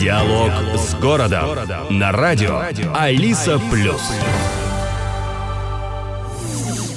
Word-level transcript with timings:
Диалог 0.00 0.50
с 0.78 0.94
городом 0.94 1.98
на 1.98 2.10
радио 2.10 2.62
Алиса 2.94 3.60
Плюс. 3.70 4.00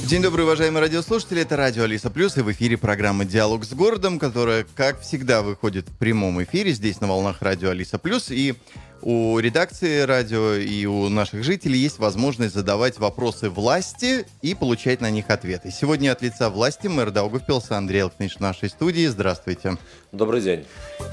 День 0.07 0.21
добрый, 0.21 0.45
уважаемые 0.45 0.83
радиослушатели. 0.83 1.41
Это 1.41 1.57
радио 1.57 1.83
Алиса 1.83 2.09
Плюс 2.09 2.37
и 2.37 2.41
в 2.41 2.49
эфире 2.53 2.77
программа 2.77 3.25
«Диалог 3.25 3.65
с 3.65 3.73
городом», 3.73 4.19
которая, 4.19 4.65
как 4.75 5.01
всегда, 5.01 5.41
выходит 5.41 5.89
в 5.89 5.97
прямом 5.97 6.41
эфире 6.43 6.71
здесь 6.71 7.01
на 7.01 7.07
волнах 7.07 7.41
радио 7.41 7.71
Алиса 7.71 7.97
Плюс. 7.97 8.31
И 8.31 8.55
у 9.03 9.37
редакции 9.39 10.01
радио 10.01 10.53
и 10.53 10.85
у 10.85 11.09
наших 11.09 11.43
жителей 11.43 11.77
есть 11.77 11.99
возможность 11.99 12.53
задавать 12.53 12.99
вопросы 12.99 13.49
власти 13.49 14.25
и 14.41 14.55
получать 14.55 15.01
на 15.01 15.09
них 15.09 15.29
ответы. 15.29 15.71
Сегодня 15.71 16.13
от 16.13 16.21
лица 16.21 16.49
власти 16.49 16.87
мэр 16.87 17.11
Даугавпилса 17.11 17.77
Андрей 17.77 18.03
Алкнич 18.03 18.37
в 18.37 18.39
нашей 18.39 18.69
студии. 18.69 19.05
Здравствуйте. 19.07 19.77
Добрый 20.13 20.39
день. 20.41 20.65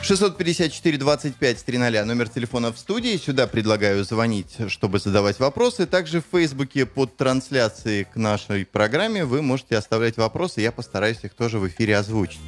654-25-300, 0.03 2.05
номер 2.05 2.29
телефона 2.29 2.73
в 2.73 2.79
студии. 2.79 3.17
Сюда 3.17 3.49
предлагаю 3.49 4.05
звонить, 4.05 4.57
чтобы 4.69 5.01
задавать 5.01 5.41
вопросы. 5.41 5.87
Также 5.87 6.21
в 6.21 6.27
Фейсбуке 6.31 6.87
под 6.87 7.17
трансляцией 7.17 8.05
к 8.05 8.15
нашей 8.17 8.67
программе 8.67 9.25
вы 9.25 9.43
можете 9.43 9.77
оставлять 9.77 10.17
вопросы. 10.17 10.61
Я 10.61 10.71
постараюсь 10.71 11.19
их 11.25 11.35
тоже 11.35 11.59
в 11.59 11.67
эфире 11.67 11.97
озвучить. 11.97 12.39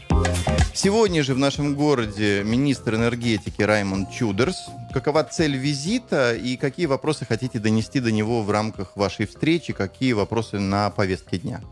Сегодня 0.74 1.22
же 1.22 1.34
в 1.34 1.38
нашем 1.38 1.74
городе 1.74 2.42
министр 2.44 2.94
энергетики 2.94 3.60
Раймонд 3.62 4.10
Чудерс. 4.10 4.56
Какова 4.92 5.24
цель 5.24 5.56
визита 5.56 6.34
и 6.34 6.58
какие 6.58 6.84
вопросы 6.84 7.24
хотите 7.24 7.58
донести 7.58 7.98
до 7.98 8.12
него 8.12 8.42
в 8.42 8.50
рамках 8.50 8.94
вашей 8.94 9.26
встречи? 9.26 9.72
Какие 9.72 10.12
вопросы 10.12 10.58
на 10.58 10.90
повестке 10.90 11.38
дня? 11.38 11.62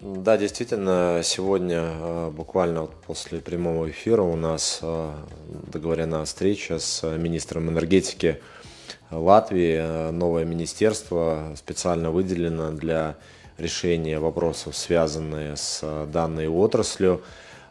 Да, 0.00 0.36
действительно, 0.36 1.20
сегодня 1.22 1.80
э, 1.80 2.30
буквально 2.30 2.86
после 3.06 3.38
прямого 3.38 3.88
эфира 3.88 4.22
у 4.22 4.34
нас 4.34 4.80
э, 4.82 5.12
договорена 5.72 6.24
встреча 6.24 6.80
с 6.80 7.06
министром 7.16 7.70
энергетики 7.70 8.40
Латвии. 9.12 10.10
Новое 10.10 10.44
министерство 10.44 11.52
специально 11.56 12.10
выделено 12.10 12.72
для 12.72 13.14
решения 13.58 14.18
вопросов, 14.18 14.76
связанных 14.76 15.56
с 15.56 16.06
данной 16.12 16.48
отраслью. 16.48 17.22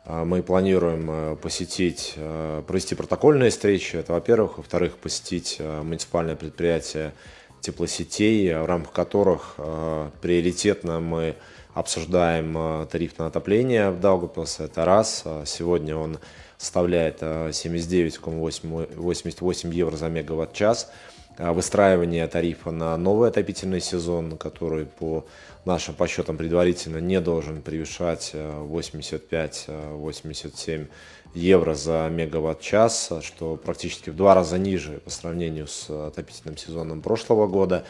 А, 0.06 0.26
мы 0.26 0.44
планируем 0.44 1.10
э, 1.10 1.38
посетить, 1.38 2.16
э, 2.18 2.62
провести 2.68 2.94
протокольные 2.94 3.52
встречи, 3.52 3.96
это 3.96 4.12
во-первых. 4.14 4.58
Во-вторых, 4.58 4.98
посетить 4.98 5.56
э, 5.60 5.82
муниципальное 5.82 6.36
предприятие 6.36 7.14
теплосетей, 7.62 8.54
в 8.54 8.66
рамках 8.66 8.92
которых 8.92 9.56
приоритетно 10.22 11.00
мы 11.00 11.36
обсуждаем 11.74 12.86
тариф 12.88 13.18
на 13.18 13.28
отопление 13.28 13.90
в 13.90 14.02
Даугавпилсе. 14.02 14.66
Это 14.66 14.84
раз. 14.84 15.24
Сегодня 15.46 15.96
он 15.96 16.20
составляет 16.58 17.22
79,88 17.22 19.74
евро 19.74 19.96
за 19.96 20.10
мегаватт-час. 20.10 20.92
Выстраивание 21.38 22.28
тарифа 22.28 22.72
на 22.72 22.98
новый 22.98 23.30
отопительный 23.30 23.80
сезон, 23.80 24.36
который 24.36 24.86
по 24.86 25.26
нашим 25.66 25.96
подсчетам 25.96 26.38
предварительно 26.38 26.98
не 26.98 27.22
должен 27.22 27.62
превышать 27.62 28.32
85-87 28.34 30.52
э, 30.68 30.88
евро 31.34 31.74
за 31.74 32.10
мегаватт-час, 32.12 33.14
что 33.22 33.56
практически 33.56 34.10
в 34.10 34.16
два 34.16 34.36
раза 34.36 34.58
ниже 34.58 35.00
по 35.04 35.10
сравнению 35.10 35.68
с 35.68 35.90
отопительным 35.90 36.58
сезоном 36.58 37.02
прошлого 37.02 37.48
года. 37.48 37.86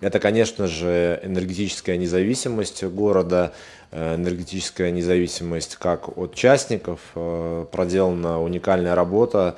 Это, 0.00 0.20
конечно 0.20 0.66
же, 0.66 1.20
энергетическая 1.22 1.96
независимость 1.96 2.84
города, 2.84 3.52
э, 3.90 4.14
энергетическая 4.14 4.90
независимость 4.90 5.76
как 5.76 6.16
от 6.16 6.34
участников. 6.34 7.00
Э, 7.14 7.66
проделана 7.70 8.42
уникальная 8.42 8.94
работа, 8.94 9.56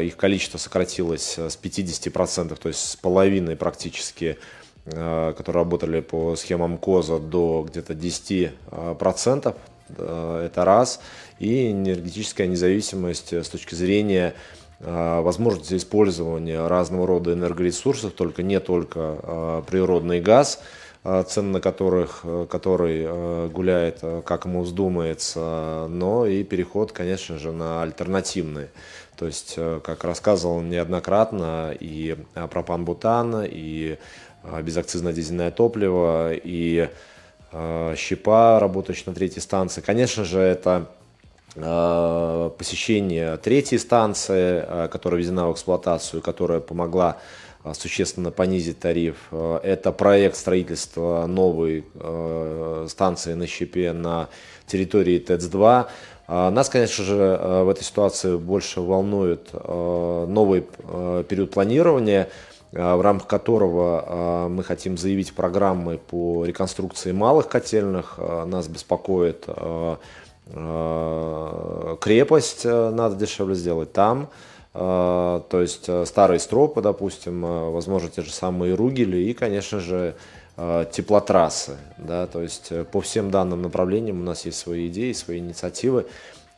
их 0.00 0.16
количество 0.16 0.56
сократилось 0.56 1.36
с 1.36 1.54
50%, 1.54 2.56
то 2.56 2.68
есть 2.68 2.80
с 2.80 2.96
половиной 2.96 3.56
практически 3.56 4.38
Э, 4.38 4.40
которые 4.86 5.62
работали 5.64 6.00
по 6.00 6.36
схемам 6.36 6.78
КОЗа 6.78 7.18
до 7.18 7.66
где-то 7.68 7.94
10%. 7.94 9.54
Э, 9.98 10.42
это 10.46 10.64
раз. 10.64 11.00
И 11.38 11.72
энергетическая 11.72 12.46
независимость 12.46 13.32
с 13.32 13.48
точки 13.48 13.74
зрения 13.74 14.34
э, 14.80 15.20
возможности 15.20 15.76
использования 15.76 16.66
разного 16.66 17.06
рода 17.06 17.32
энергоресурсов, 17.32 18.12
только 18.12 18.42
не 18.42 18.60
только 18.60 19.64
природный 19.68 20.20
газ, 20.20 20.60
цены 21.28 21.52
на 21.52 21.60
которых, 21.60 22.24
который 22.50 23.48
гуляет, 23.48 24.02
как 24.24 24.44
ему 24.44 24.62
вздумается, 24.62 25.86
но 25.88 26.26
и 26.26 26.42
переход, 26.42 26.90
конечно 26.90 27.38
же, 27.38 27.52
на 27.52 27.82
альтернативные. 27.82 28.70
То 29.16 29.26
есть, 29.26 29.54
как 29.54 30.02
рассказывал 30.02 30.62
неоднократно, 30.62 31.72
и 31.78 32.16
пропан-бутан, 32.34 33.44
и 33.48 33.98
безакцизное 34.62 35.12
дизельное 35.12 35.50
топливо 35.50 36.32
и 36.34 36.88
э, 37.52 37.94
щепа, 37.96 38.58
работающая 38.60 39.04
на 39.06 39.14
третьей 39.14 39.40
станции. 39.40 39.80
Конечно 39.80 40.24
же, 40.24 40.40
это 40.40 40.86
э, 41.54 42.50
посещение 42.56 43.36
третьей 43.38 43.78
станции, 43.78 44.88
которая 44.88 45.20
введена 45.20 45.48
в 45.48 45.52
эксплуатацию, 45.52 46.22
которая 46.22 46.60
помогла 46.60 47.16
существенно 47.74 48.30
понизить 48.30 48.78
тариф. 48.78 49.16
Это 49.32 49.90
проект 49.90 50.36
строительства 50.36 51.26
новой 51.26 51.84
станции 52.88 53.34
на 53.34 53.48
щепе 53.48 53.92
на 53.92 54.28
территории 54.68 55.18
ТЭЦ-2. 55.18 55.86
Нас, 56.28 56.68
конечно 56.68 57.02
же, 57.02 57.40
в 57.64 57.68
этой 57.68 57.82
ситуации 57.82 58.36
больше 58.36 58.80
волнует 58.80 59.52
новый 59.52 60.64
период 61.28 61.50
планирования– 61.50 62.28
в 62.76 63.00
рамках 63.00 63.26
которого 63.26 64.04
э, 64.06 64.48
мы 64.48 64.62
хотим 64.62 64.98
заявить 64.98 65.34
программы 65.34 65.96
по 65.98 66.44
реконструкции 66.44 67.12
малых 67.12 67.48
котельных. 67.48 68.16
Э, 68.18 68.44
нас 68.44 68.68
беспокоит 68.68 69.46
крепость, 72.00 72.64
надо 72.64 73.16
дешевле 73.16 73.56
сделать 73.56 73.92
там. 73.92 74.28
То 74.72 75.44
есть 75.50 75.90
старые 76.06 76.38
стропы, 76.38 76.82
допустим, 76.82 77.72
возможно, 77.72 78.08
те 78.10 78.22
же 78.22 78.30
самые 78.32 78.74
ругели 78.74 79.16
и, 79.16 79.32
конечно 79.32 79.80
же, 79.80 80.14
теплотрассы. 80.56 81.78
Да, 81.98 82.28
то 82.28 82.42
есть 82.42 82.70
по 82.92 83.00
всем 83.00 83.32
данным 83.32 83.60
направлениям 83.60 84.20
у 84.20 84.22
нас 84.22 84.44
есть 84.46 84.58
свои 84.58 84.86
идеи, 84.86 85.10
свои 85.14 85.40
инициативы 85.40 86.06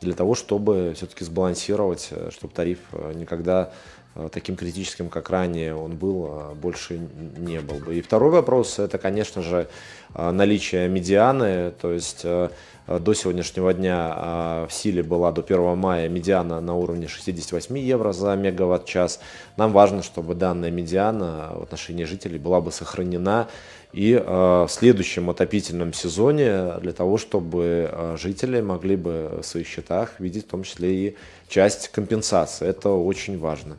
для 0.01 0.13
того, 0.13 0.35
чтобы 0.35 0.93
все-таки 0.95 1.25
сбалансировать, 1.25 2.11
чтобы 2.29 2.53
тариф 2.53 2.77
никогда 3.15 3.71
Э, 3.71 3.98
таким 4.27 4.55
критическим, 4.55 5.09
как 5.09 5.29
ранее 5.29 5.75
он 5.75 5.95
был, 5.95 6.27
а 6.29 6.53
больше 6.53 6.99
не 7.37 7.61
был 7.61 7.77
бы. 7.77 7.95
И 7.95 8.01
второй 8.01 8.31
вопрос, 8.31 8.79
это, 8.79 8.97
конечно 8.97 9.41
же, 9.41 9.67
э, 10.13 10.31
наличие 10.31 10.89
медианы, 10.89 11.71
то 11.71 11.91
есть 11.93 12.21
э, 12.23 12.49
до 12.87 13.13
сегодняшнего 13.13 13.71
дня 13.71 14.11
а, 14.15 14.67
в 14.67 14.73
силе 14.73 15.03
была 15.03 15.31
до 15.31 15.41
1 15.41 15.77
мая 15.77 16.09
медиана 16.09 16.59
на 16.59 16.73
уровне 16.73 17.07
68 17.07 17.77
евро 17.77 18.13
за 18.13 18.35
мегаватт-час. 18.35 19.19
Нам 19.57 19.71
важно, 19.73 20.01
чтобы 20.01 20.33
данная 20.33 20.71
медиана 20.71 21.51
в 21.53 21.61
отношении 21.61 22.05
жителей 22.05 22.39
была 22.39 22.61
бы 22.61 22.71
сохранена 22.71 23.47
и 23.93 24.15
в 24.15 24.67
следующем 24.71 25.29
отопительном 25.29 25.93
сезоне 25.93 26.79
для 26.79 26.91
того, 26.91 27.19
чтобы 27.19 28.15
жители 28.19 28.59
могли 28.59 28.95
бы 28.95 29.39
в 29.41 29.45
своих 29.45 29.67
счетах 29.67 30.19
видеть 30.19 30.45
в 30.45 30.49
том 30.49 30.63
числе 30.63 30.93
и 30.93 31.17
часть 31.47 31.89
компенсации. 31.89 32.67
Это 32.67 32.89
очень 32.89 33.37
важно. 33.37 33.77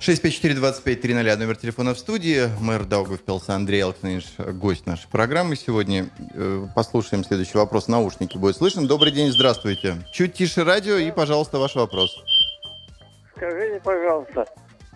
654-25-300, 0.00 1.36
номер 1.36 1.56
телефона 1.56 1.94
в 1.94 1.98
студии. 1.98 2.48
Мэр 2.60 2.84
Даугавпилса 2.84 3.54
Андрей 3.54 3.82
Алксанович, 3.82 4.26
гость 4.60 4.86
нашей 4.86 5.08
программы 5.08 5.56
сегодня. 5.56 6.06
Э, 6.34 6.66
послушаем 6.74 7.24
следующий 7.24 7.56
вопрос. 7.56 7.88
Наушники 7.88 8.36
будет 8.36 8.56
слышен. 8.56 8.86
Добрый 8.86 9.10
день, 9.10 9.32
здравствуйте. 9.32 9.94
Чуть 10.12 10.34
тише 10.34 10.64
радио 10.64 10.96
и, 10.96 11.10
пожалуйста, 11.10 11.58
ваш 11.58 11.74
вопрос. 11.76 12.22
Скажите, 13.34 13.80
пожалуйста, 13.82 14.46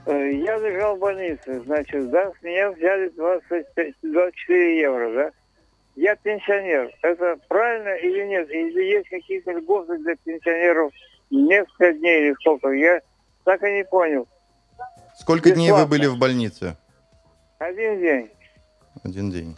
э, 0.04 0.32
я 0.32 0.58
лежал 0.58 0.96
в 0.96 1.00
больнице, 1.00 1.62
значит, 1.64 2.10
да, 2.10 2.30
с 2.38 2.42
меня 2.42 2.70
взяли 2.70 3.08
25, 3.16 3.94
24 4.02 4.80
евро, 4.80 5.14
да? 5.14 5.30
Я 5.96 6.14
пенсионер. 6.16 6.90
Это 7.02 7.38
правильно 7.48 7.94
или 7.96 8.26
нет? 8.26 8.50
Или 8.50 8.96
есть 8.96 9.08
какие-то 9.08 9.52
льготы 9.52 9.96
для 9.98 10.14
пенсионеров 10.16 10.92
несколько 11.30 11.94
дней 11.94 12.26
или 12.26 12.34
сколько? 12.34 12.69
Я 12.69 13.00
так 13.44 13.62
и 13.62 13.72
не 13.72 13.84
понял. 13.84 14.28
Сколько 15.20 15.50
дней 15.50 15.70
вы 15.70 15.87
были 15.87 16.06
в 16.06 16.19
больнице? 16.19 16.76
Один 17.58 18.00
день. 18.00 18.31
Один 19.05 19.31
день. 19.31 19.56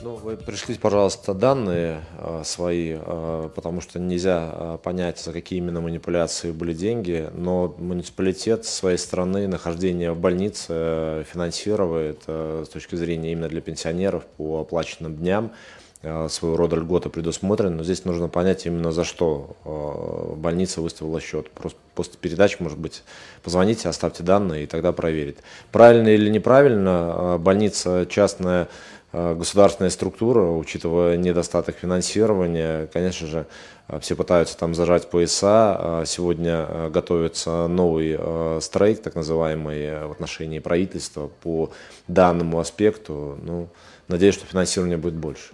Ну, 0.00 0.16
вы 0.16 0.36
пришлите, 0.36 0.80
пожалуйста, 0.80 1.34
данные 1.34 2.00
э, 2.18 2.42
свои, 2.44 2.96
э, 2.98 3.50
потому 3.54 3.82
что 3.82 4.00
нельзя 4.00 4.50
э, 4.52 4.78
понять, 4.82 5.20
за 5.20 5.32
какие 5.32 5.58
именно 5.58 5.80
манипуляции 5.80 6.50
были 6.50 6.72
деньги, 6.72 7.28
но 7.34 7.74
муниципалитет 7.78 8.64
своей 8.64 8.96
стороны 8.96 9.46
нахождение 9.46 10.12
в 10.12 10.18
больнице 10.18 10.66
э, 10.70 11.24
финансирует 11.30 12.22
э, 12.26 12.64
с 12.66 12.70
точки 12.70 12.96
зрения 12.96 13.32
именно 13.32 13.48
для 13.48 13.60
пенсионеров 13.60 14.24
по 14.24 14.62
оплаченным 14.62 15.14
дням. 15.14 15.52
Своего 16.02 16.56
рода 16.56 16.76
льготы 16.76 17.10
предусмотрены, 17.10 17.76
но 17.76 17.84
здесь 17.84 18.04
нужно 18.04 18.28
понять 18.28 18.66
именно 18.66 18.90
за 18.90 19.04
что 19.04 20.34
больница 20.36 20.80
выставила 20.80 21.20
счет. 21.20 21.48
Просто 21.50 21.78
после 21.94 22.14
передачи, 22.20 22.56
может 22.58 22.78
быть, 22.78 23.04
позвоните, 23.44 23.88
оставьте 23.88 24.24
данные 24.24 24.64
и 24.64 24.66
тогда 24.66 24.90
проверит. 24.92 25.38
Правильно 25.70 26.08
или 26.08 26.28
неправильно, 26.28 27.36
больница 27.38 28.04
частная 28.10 28.68
Э, 29.12 29.34
государственная 29.34 29.90
структура, 29.90 30.42
учитывая 30.42 31.16
недостаток 31.16 31.76
финансирования, 31.76 32.86
конечно 32.92 33.26
же, 33.26 33.46
э, 33.88 34.00
все 34.00 34.16
пытаются 34.16 34.56
там 34.56 34.74
зажать 34.74 35.10
пояса. 35.10 35.78
Э, 35.78 36.04
сегодня 36.06 36.88
готовится 36.88 37.68
новый 37.68 38.18
стрейк, 38.60 39.02
так 39.02 39.14
называемый, 39.14 40.06
в 40.06 40.12
отношении 40.12 40.60
правительства 40.60 41.30
по 41.42 41.70
данному 42.08 42.58
аспекту. 42.58 43.38
Ну, 43.42 43.68
надеюсь, 44.08 44.34
что 44.34 44.46
финансирование 44.46 44.96
будет 44.96 45.14
больше. 45.14 45.52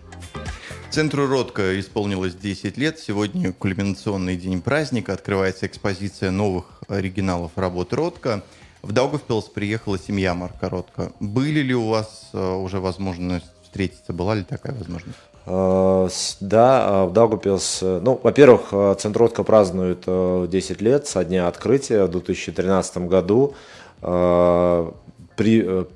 Центру 0.90 1.26
Ротко 1.26 1.78
исполнилось 1.78 2.34
10 2.34 2.76
лет. 2.78 2.98
Сегодня 2.98 3.52
кульминационный 3.52 4.36
день 4.36 4.60
праздника. 4.62 5.12
Открывается 5.12 5.66
экспозиция 5.66 6.30
новых 6.30 6.64
оригиналов 6.88 7.52
работ 7.56 7.92
Ротко. 7.92 8.42
В 8.82 8.92
Даугавпилс 8.92 9.44
приехала 9.46 9.98
семья 9.98 10.34
Марка 10.34 10.68
Ротко. 10.68 11.12
Были 11.20 11.60
ли 11.60 11.74
у 11.74 11.88
вас 11.88 12.30
э, 12.32 12.52
уже 12.54 12.80
возможность 12.80 13.46
встретиться? 13.62 14.12
Была 14.12 14.34
ли 14.34 14.44
такая 14.44 14.74
возможность? 14.74 15.18
Э, 15.46 16.08
да, 16.40 16.86
э, 16.88 17.04
в 17.06 17.12
Даугавпилс, 17.12 17.82
ну, 17.82 18.20
во-первых, 18.22 18.98
Центр 18.98 19.20
Ротко 19.20 19.42
празднует 19.42 20.04
10 20.06 20.80
лет 20.80 21.06
со 21.06 21.24
дня 21.24 21.48
открытия 21.48 22.04
в 22.04 22.10
2013 22.10 23.08
году. 23.08 23.54
При, 24.00 25.86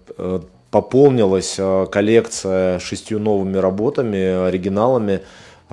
пополнилась 0.73 1.61
коллекция 1.93 2.81
шестью 2.81 3.21
новыми 3.21 3.59
работами, 3.59 4.49
оригиналами, 4.49 5.21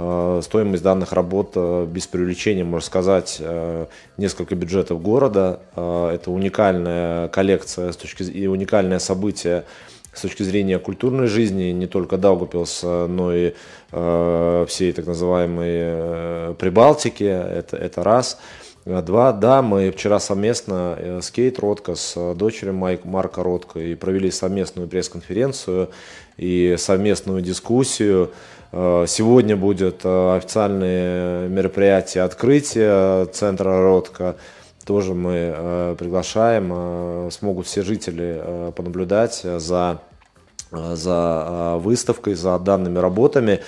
Э, 0.02 0.40
стоимость 0.44 0.82
данных 0.82 1.12
работ 1.12 1.52
э, 1.56 1.86
без 1.86 2.08
привлечения, 2.08 2.64
можно 2.64 2.86
сказать, 2.86 3.38
э, 3.40 3.88
несколько 4.18 4.56
бюджетов 4.56 5.02
города. 5.02 5.60
Это 5.76 6.32
уникальная 6.32 7.28
коллекция 7.30 7.92
с 7.92 7.98
точки, 7.98 8.24
и 8.24 8.48
уникальное 8.48 9.00
событие 9.00 9.66
с 10.14 10.22
точки 10.22 10.44
зрения 10.44 10.80
культурной 10.80 11.28
жизни 11.28 11.72
не 11.72 11.86
только 11.86 12.18
Даугапилс, 12.18 12.84
но 12.84 13.34
и 13.34 13.54
всей 13.92 14.92
так 14.92 15.06
называемой 15.06 16.56
Прибалтики. 16.56 17.24
Это, 17.24 17.78
это 17.78 18.04
раз. 18.04 18.40
Два, 18.86 19.34
да, 19.34 19.62
мы 19.62 19.92
вчера 19.92 20.20
совместно 20.20 21.20
с 21.22 21.30
Кейт 21.32 21.60
Ротко, 21.60 21.96
с 21.96 22.34
дочерью 22.34 22.74
Майк, 22.74 23.06
Марка 23.06 23.44
Ротко 23.44 23.80
и 23.80 23.94
провели 23.96 24.32
совместную 24.32 24.88
пресс-конференцию 24.88 25.90
и 26.38 26.76
совместную 26.78 27.42
дискуссию 27.42 28.32
Э, 28.72 29.06
сегодня 29.08 29.56
будет 29.56 30.02
э, 30.04 30.36
официальное 30.38 31.48
мероприятие 31.48 32.24
открытия 32.24 33.26
центра 33.26 33.82
Ротко. 33.82 34.36
Тоже 34.86 35.14
мы 35.14 35.54
э, 35.56 35.96
приглашаем, 35.98 37.32
смогут 37.32 37.68
все 37.68 37.84
жители 37.84 38.72
понаблюдать 38.76 39.42
за, 39.44 40.00
за 40.72 41.78
выставкой, 41.80 42.34
за 42.34 42.58
данными 42.58 42.98
работами. 42.98 43.60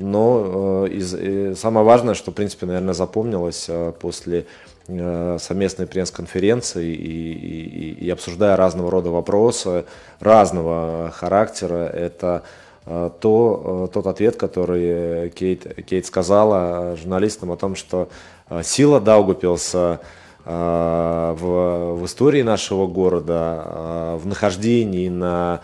Но 0.00 0.86
из, 0.86 1.58
самое 1.58 1.84
важное, 1.84 2.14
что, 2.14 2.30
в 2.30 2.34
принципе, 2.34 2.66
наверное, 2.66 2.94
запомнилось 2.94 3.68
после 4.00 4.46
совместной 4.86 5.86
пресс-конференции 5.86 6.92
и, 6.92 7.32
и, 7.32 8.06
и 8.06 8.10
обсуждая 8.10 8.56
разного 8.56 8.90
рода 8.90 9.10
вопросы 9.10 9.84
разного 10.18 11.12
характера, 11.14 11.86
это 11.86 12.42
Э, 12.86 13.10
то, 13.20 13.86
э, 13.88 13.92
тот 13.92 14.06
ответ, 14.06 14.36
который 14.36 15.30
Кейт, 15.30 15.84
Кейт 15.84 16.06
сказала 16.06 16.96
журналистам 16.96 17.52
о 17.52 17.56
том, 17.56 17.76
что 17.76 18.08
э, 18.48 18.62
сила 18.64 19.00
Даугупилса 19.00 20.00
в, 20.42 21.36
в 21.36 22.06
истории 22.06 22.40
нашего 22.40 22.86
города, 22.86 24.16
в 24.16 24.26
нахождении 24.26 25.10
на 25.10 25.60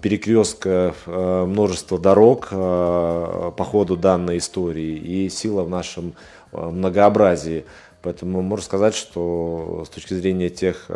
перекрестках 0.00 0.94
множества 1.06 1.98
дорог 1.98 2.48
по 2.50 3.54
ходу 3.58 3.96
данной 3.96 4.38
истории 4.38 4.96
и 4.96 5.28
сила 5.28 5.62
в 5.62 5.70
нашем 5.70 6.14
многообразии. 6.52 7.64
Поэтому 8.02 8.42
можно 8.42 8.64
сказать, 8.64 8.94
что 8.94 9.84
с 9.86 9.88
точки 9.88 10.14
зрения 10.14 10.48
тех 10.48 10.90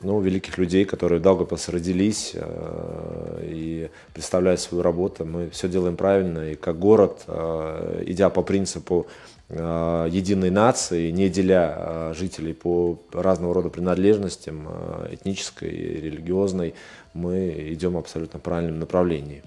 ну, 0.00 0.20
великих 0.20 0.58
людей, 0.58 0.84
которые 0.84 1.18
в 1.18 1.22
Даугавпилсе 1.22 1.72
родились 1.72 2.36
и 3.42 3.88
представляют 4.12 4.60
свою 4.60 4.82
работу. 4.82 5.24
Мы 5.24 5.50
все 5.50 5.68
делаем 5.68 5.96
правильно, 5.96 6.52
и 6.52 6.54
как 6.54 6.78
город, 6.78 7.24
идя 7.26 8.30
по 8.30 8.42
принципу 8.42 9.06
единой 9.48 10.50
нации, 10.50 11.10
не 11.10 11.30
деля 11.30 12.12
жителей 12.14 12.52
по 12.52 12.98
разного 13.12 13.54
рода 13.54 13.70
принадлежностям, 13.70 14.68
этнической, 15.10 15.70
религиозной, 15.70 16.74
мы 17.18 17.72
идем 17.72 17.96
абсолютно 17.96 18.38
в 18.38 18.42
правильном 18.42 18.78
направлении. 18.78 19.42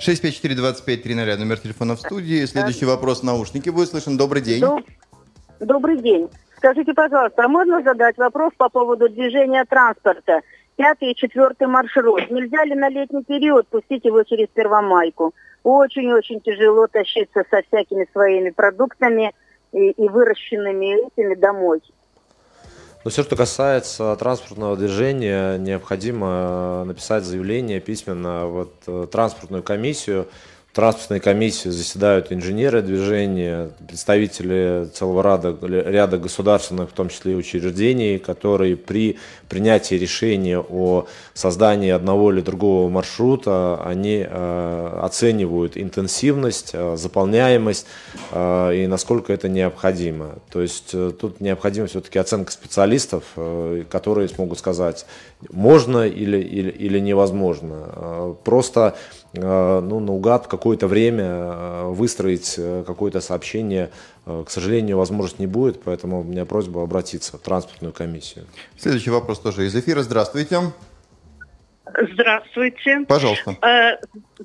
654-2530, 0.00 1.36
номер 1.36 1.58
телефона 1.58 1.96
в 1.96 2.00
студии. 2.00 2.44
Следующий 2.46 2.84
вопрос 2.84 3.22
наушники 3.22 3.70
будет 3.70 3.88
слышен. 3.88 4.16
Добрый 4.16 4.42
день. 4.42 4.64
Добрый 5.60 5.98
день. 5.98 6.28
Скажите, 6.56 6.94
пожалуйста, 6.94 7.44
а 7.44 7.48
можно 7.48 7.82
задать 7.82 8.16
вопрос 8.16 8.52
по 8.56 8.68
поводу 8.68 9.08
движения 9.08 9.64
транспорта? 9.64 10.40
Пятый 10.76 11.12
и 11.12 11.14
четвертый 11.14 11.66
маршрут. 11.66 12.30
Нельзя 12.30 12.64
ли 12.64 12.74
на 12.74 12.88
летний 12.88 13.24
период 13.24 13.66
пустить 13.68 14.04
его 14.04 14.22
через 14.24 14.48
Первомайку? 14.48 15.34
Очень-очень 15.62 16.40
тяжело 16.40 16.86
тащиться 16.86 17.44
со 17.50 17.62
всякими 17.62 18.06
своими 18.12 18.50
продуктами 18.50 19.32
и, 19.72 19.90
и 19.90 20.08
выращенными 20.08 21.08
этими 21.08 21.34
домой. 21.34 21.80
Но 23.06 23.10
все, 23.10 23.22
что 23.22 23.36
касается 23.36 24.16
транспортного 24.16 24.76
движения, 24.76 25.58
необходимо 25.58 26.82
написать 26.84 27.22
заявление 27.22 27.78
письменно 27.78 28.46
вот, 28.46 29.10
транспортную 29.12 29.62
комиссию 29.62 30.26
транспортной 30.76 31.20
комиссии 31.20 31.70
заседают 31.70 32.30
инженеры 32.30 32.82
движения, 32.82 33.70
представители 33.88 34.86
целого 34.92 35.22
ряда, 35.22 35.56
ряда 35.66 36.18
государственных, 36.18 36.90
в 36.90 36.92
том 36.92 37.08
числе 37.08 37.32
и 37.32 37.34
учреждений, 37.34 38.18
которые 38.18 38.76
при 38.76 39.16
принятии 39.48 39.94
решения 39.94 40.58
о 40.58 41.06
создании 41.32 41.88
одного 41.88 42.30
или 42.30 42.42
другого 42.42 42.90
маршрута, 42.90 43.80
они 43.86 44.22
э, 44.28 45.00
оценивают 45.02 45.78
интенсивность, 45.78 46.72
э, 46.74 46.98
заполняемость 46.98 47.86
э, 48.32 48.74
и 48.74 48.86
насколько 48.86 49.32
это 49.32 49.48
необходимо. 49.48 50.34
То 50.50 50.60
есть 50.60 50.90
э, 50.92 51.10
тут 51.18 51.40
необходима 51.40 51.86
все-таки 51.86 52.18
оценка 52.18 52.52
специалистов, 52.52 53.24
э, 53.36 53.84
которые 53.88 54.28
смогут 54.28 54.58
сказать, 54.58 55.06
можно 55.50 56.06
или, 56.06 56.36
или, 56.38 56.70
или 56.70 56.98
невозможно. 56.98 57.88
Э, 57.94 58.34
просто 58.44 58.94
ну, 59.32 60.00
наугад 60.00 60.46
какое-то 60.46 60.86
время 60.86 61.24
э, 61.24 61.84
выстроить 61.88 62.54
э, 62.58 62.84
какое-то 62.86 63.20
сообщение, 63.20 63.90
к 64.24 64.48
сожалению, 64.48 64.98
возможности 64.98 65.40
не 65.40 65.46
будет, 65.46 65.82
поэтому 65.82 66.20
у 66.20 66.24
меня 66.24 66.44
просьба 66.44 66.82
обратиться 66.82 67.38
в 67.38 67.40
транспортную 67.40 67.92
комиссию. 67.92 68.46
Следующий 68.76 69.10
вопрос 69.10 69.40
тоже 69.40 69.66
из 69.66 69.76
эфира. 69.76 70.02
Здравствуйте. 70.02 70.72
Здравствуйте. 72.12 73.04
Пожалуйста. 73.06 73.56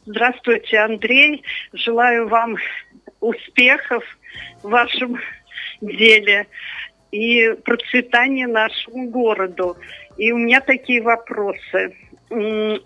Здравствуйте, 0.05 0.77
Андрей. 0.77 1.43
Желаю 1.73 2.27
вам 2.27 2.57
успехов 3.21 4.03
в 4.61 4.69
вашем 4.69 5.17
деле 5.81 6.47
и 7.11 7.53
процветания 7.63 8.47
нашему 8.47 9.09
городу. 9.09 9.77
И 10.17 10.31
у 10.31 10.37
меня 10.37 10.61
такие 10.61 11.01
вопросы 11.01 11.95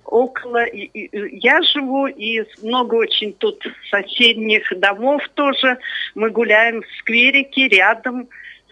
около... 0.06 0.66
Я 0.74 1.62
живу, 1.62 2.08
и 2.08 2.44
много 2.64 2.96
очень 2.96 3.34
тут 3.34 3.66
соседних 3.90 4.64
домов 4.80 5.22
тоже. 5.36 5.78
Мы 6.16 6.30
гуляем 6.32 6.82
в 6.82 6.88
скверике 7.00 7.68
рядом 7.68 8.28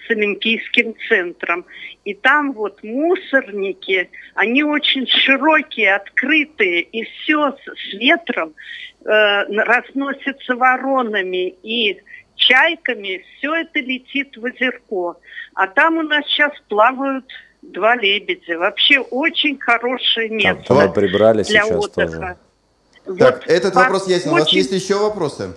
с 0.05 0.09
Олимпийским 0.09 0.95
центром. 1.07 1.65
И 2.03 2.13
там 2.13 2.53
вот 2.53 2.83
мусорники, 2.83 4.09
они 4.35 4.63
очень 4.63 5.07
широкие, 5.07 5.95
открытые, 5.95 6.81
и 6.81 7.03
все 7.03 7.51
с 7.51 7.93
ветром 7.93 8.53
э, 9.05 9.09
разносится 9.63 10.55
воронами 10.55 11.49
и 11.63 12.01
чайками, 12.35 13.23
все 13.37 13.55
это 13.55 13.79
летит 13.79 14.35
в 14.35 14.43
озерко. 14.43 15.19
А 15.53 15.67
там 15.67 15.97
у 15.97 16.01
нас 16.01 16.25
сейчас 16.25 16.51
плавают 16.67 17.25
два 17.71 17.95
лебедя. 17.95 18.57
Вообще 18.57 18.99
очень 18.99 19.59
хорошее 19.59 20.29
место. 20.29 20.63
Там, 20.67 20.77
там 20.77 20.93
прибрали 20.93 21.43
для 21.43 21.43
сейчас 21.43 21.71
отдыха. 21.71 22.07
тоже. 22.07 22.37
Вот 23.05 23.17
так, 23.17 23.47
этот 23.47 23.75
вопрос 23.75 24.07
ясен. 24.07 24.29
Очень... 24.29 24.37
У 24.37 24.39
вас 24.39 24.53
есть 24.53 24.71
еще 24.71 24.97
вопросы? 24.97 25.53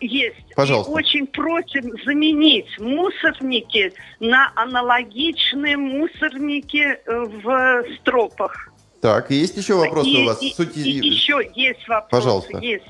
Есть. 0.00 0.54
Пожалуйста. 0.54 0.92
И 0.92 0.94
очень 0.94 1.26
просим 1.26 1.92
заменить 2.04 2.78
мусорники 2.78 3.92
на 4.20 4.52
аналогичные 4.54 5.76
мусорники 5.76 6.98
э, 7.04 7.20
в 7.42 7.84
стропах. 7.98 8.70
Так, 9.00 9.30
есть 9.30 9.56
еще 9.56 9.74
вопросы 9.74 10.10
и, 10.10 10.22
у 10.22 10.26
вас? 10.26 10.42
И, 10.42 10.50
Суть... 10.50 10.76
и 10.76 10.90
еще 10.90 11.40
есть 11.54 11.86
вопросы. 11.88 12.10
Пожалуйста. 12.10 12.58
Есть. 12.58 12.86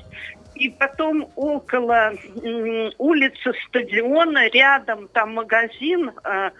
И 0.55 0.69
потом 0.69 1.31
около 1.35 2.13
улицы 2.99 3.53
стадиона, 3.67 4.47
рядом 4.49 5.07
там 5.07 5.33
магазин 5.33 6.11
э, 6.23 6.51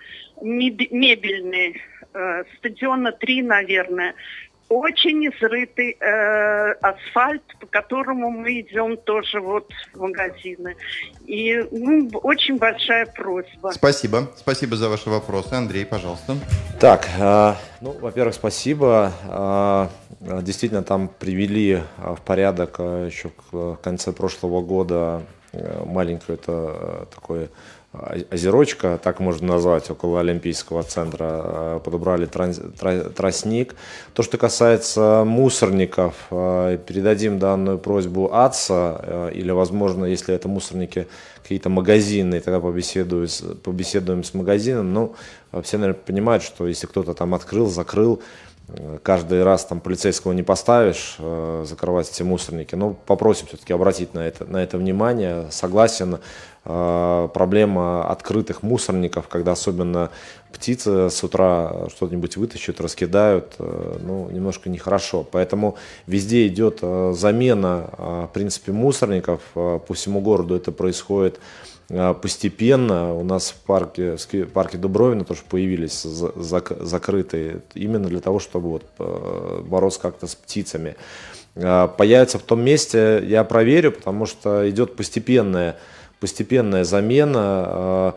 мебельный, 0.43 1.81
э, 2.13 2.43
стадиона 2.57 3.11
3, 3.11 3.41
наверное 3.41 4.13
очень 4.73 5.27
изрытый 5.27 5.95
э, 5.99 6.71
асфальт, 6.81 7.43
по 7.59 7.67
которому 7.67 8.29
мы 8.29 8.61
идем 8.61 8.97
тоже 8.97 9.39
вот 9.39 9.69
в 9.93 9.99
магазины. 9.99 10.75
И 11.25 11.63
ну, 11.71 12.09
очень 12.23 12.57
большая 12.57 13.05
просьба. 13.05 13.71
Спасибо. 13.73 14.31
Спасибо 14.35 14.75
за 14.75 14.89
ваши 14.89 15.09
вопросы. 15.09 15.53
Андрей, 15.53 15.85
пожалуйста. 15.85 16.35
Так, 16.79 17.07
э, 17.19 17.53
ну, 17.81 17.91
во-первых, 18.01 18.33
спасибо. 18.33 19.11
Э, 19.27 20.41
действительно, 20.41 20.83
там 20.83 21.07
привели 21.07 21.81
в 21.97 22.21
порядок 22.21 22.75
э, 22.79 23.09
еще 23.11 23.31
в 23.51 23.75
конце 23.75 24.11
прошлого 24.11 24.61
года 24.61 25.23
э, 25.51 25.83
маленькое 25.85 26.37
это 26.37 26.51
э, 26.51 27.05
такое 27.13 27.49
озерочка, 28.31 28.99
так 29.01 29.19
можно 29.19 29.53
назвать, 29.53 29.89
около 29.91 30.19
Олимпийского 30.19 30.81
центра, 30.83 31.41
э, 31.43 31.79
подобрали 31.83 32.25
тростник. 32.25 33.75
То, 34.13 34.23
что 34.23 34.37
касается 34.37 35.23
мусорников, 35.25 36.15
э, 36.31 36.79
передадим 36.87 37.37
данную 37.37 37.77
просьбу 37.77 38.33
АЦА, 38.33 39.01
э, 39.03 39.31
или, 39.35 39.51
возможно, 39.51 40.05
если 40.05 40.33
это 40.33 40.47
мусорники 40.47 41.07
какие-то 41.43 41.69
магазины, 41.69 42.39
тогда 42.39 42.59
побеседую, 42.59 43.27
побеседуем 43.63 44.23
с 44.23 44.33
магазином. 44.33 44.91
Ну, 44.93 45.15
все, 45.61 45.77
наверное, 45.77 46.01
понимают, 46.01 46.41
что 46.41 46.67
если 46.67 46.87
кто-то 46.87 47.13
там 47.13 47.35
открыл, 47.35 47.67
закрыл, 47.67 48.23
каждый 49.03 49.43
раз 49.43 49.65
там 49.65 49.81
полицейского 49.81 50.31
не 50.31 50.41
поставишь, 50.41 51.17
закрывать 51.63 52.09
эти 52.09 52.23
мусорники. 52.23 52.75
Но 52.75 52.93
попросим 52.93 53.45
все-таки 53.47 53.73
обратить 53.73 54.13
на 54.13 54.25
это, 54.25 54.45
на 54.45 54.63
это 54.63 54.77
внимание. 54.77 55.47
Согласен, 55.51 56.19
проблема 56.63 58.07
открытых 58.09 58.63
мусорников, 58.63 59.27
когда 59.27 59.51
особенно 59.51 60.11
птицы 60.53 61.09
с 61.09 61.23
утра 61.23 61.89
что-нибудь 61.89 62.37
вытащат, 62.37 62.79
раскидают, 62.79 63.55
э, 63.59 63.97
ну, 64.01 64.29
немножко 64.29 64.69
нехорошо. 64.69 65.27
Поэтому 65.29 65.75
везде 66.07 66.47
идет 66.47 66.79
э, 66.81 67.13
замена, 67.15 67.89
в 67.97 68.29
принципе, 68.33 68.71
мусорников. 68.71 69.41
По 69.53 69.93
всему 69.93 70.21
городу 70.21 70.55
это 70.55 70.71
происходит 70.71 71.39
постепенно. 71.89 73.13
У 73.13 73.23
нас 73.23 73.49
в 73.49 73.55
парке, 73.65 74.15
в 74.15 74.45
парке 74.47 74.77
Дубровина 74.77 75.25
тоже 75.25 75.41
появились 75.49 76.03
закрытые, 76.03 77.61
именно 77.73 78.07
для 78.07 78.21
того, 78.21 78.39
чтобы 78.39 78.69
вот 78.69 79.65
бороться 79.67 79.99
как-то 79.99 80.27
с 80.27 80.35
птицами. 80.35 80.95
Появится 81.55 82.39
в 82.39 82.43
том 82.43 82.61
месте, 82.61 83.21
я 83.27 83.43
проверю, 83.43 83.91
потому 83.91 84.25
что 84.25 84.67
идет 84.69 84.95
постепенная 84.95 85.75
постепенная 86.23 86.85
замена. 86.85 87.41
А, 87.41 88.15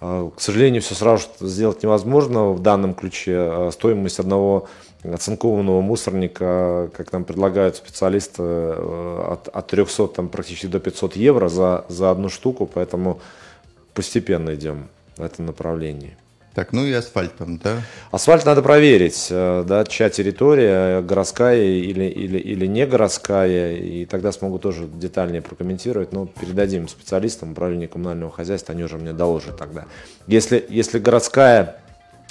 а, 0.00 0.30
к 0.36 0.40
сожалению, 0.40 0.82
все 0.82 0.96
сразу 0.96 1.28
сделать 1.38 1.84
невозможно 1.84 2.50
в 2.50 2.58
данном 2.58 2.94
ключе. 2.94 3.36
А, 3.38 3.70
стоимость 3.70 4.18
одного 4.18 4.66
оцинкованного 5.04 5.80
мусорника, 5.80 6.90
как 6.96 7.12
нам 7.12 7.22
предлагают 7.22 7.76
специалисты, 7.76 8.42
от, 8.42 9.46
от 9.46 9.66
300 9.68 10.08
там, 10.08 10.28
практически 10.28 10.66
до 10.66 10.80
500 10.80 11.14
евро 11.14 11.48
за, 11.48 11.84
за 11.88 12.10
одну 12.10 12.28
штуку, 12.28 12.66
поэтому 12.66 13.20
постепенно 13.92 14.52
идем 14.56 14.88
в 15.16 15.22
этом 15.22 15.46
направлении. 15.46 16.16
Так, 16.54 16.72
ну 16.72 16.84
и 16.84 16.92
асфальтом, 16.92 17.58
да? 17.58 17.82
Асфальт 18.12 18.44
надо 18.46 18.62
проверить, 18.62 19.26
э, 19.28 19.64
да, 19.66 19.84
чья 19.84 20.08
территория, 20.08 21.02
городская 21.02 21.60
или, 21.60 22.04
или, 22.04 22.38
или 22.38 22.66
не 22.66 22.86
городская, 22.86 23.74
и 23.74 24.04
тогда 24.04 24.30
смогу 24.30 24.60
тоже 24.60 24.86
детальнее 24.86 25.42
прокомментировать, 25.42 26.12
но 26.12 26.26
передадим 26.26 26.86
специалистам 26.86 27.52
управления 27.52 27.88
коммунального 27.88 28.30
хозяйства, 28.30 28.72
они 28.72 28.84
уже 28.84 28.98
мне 28.98 29.12
доложат 29.12 29.56
тогда. 29.56 29.86
Если, 30.28 30.64
если 30.68 31.00
городская 31.00 31.80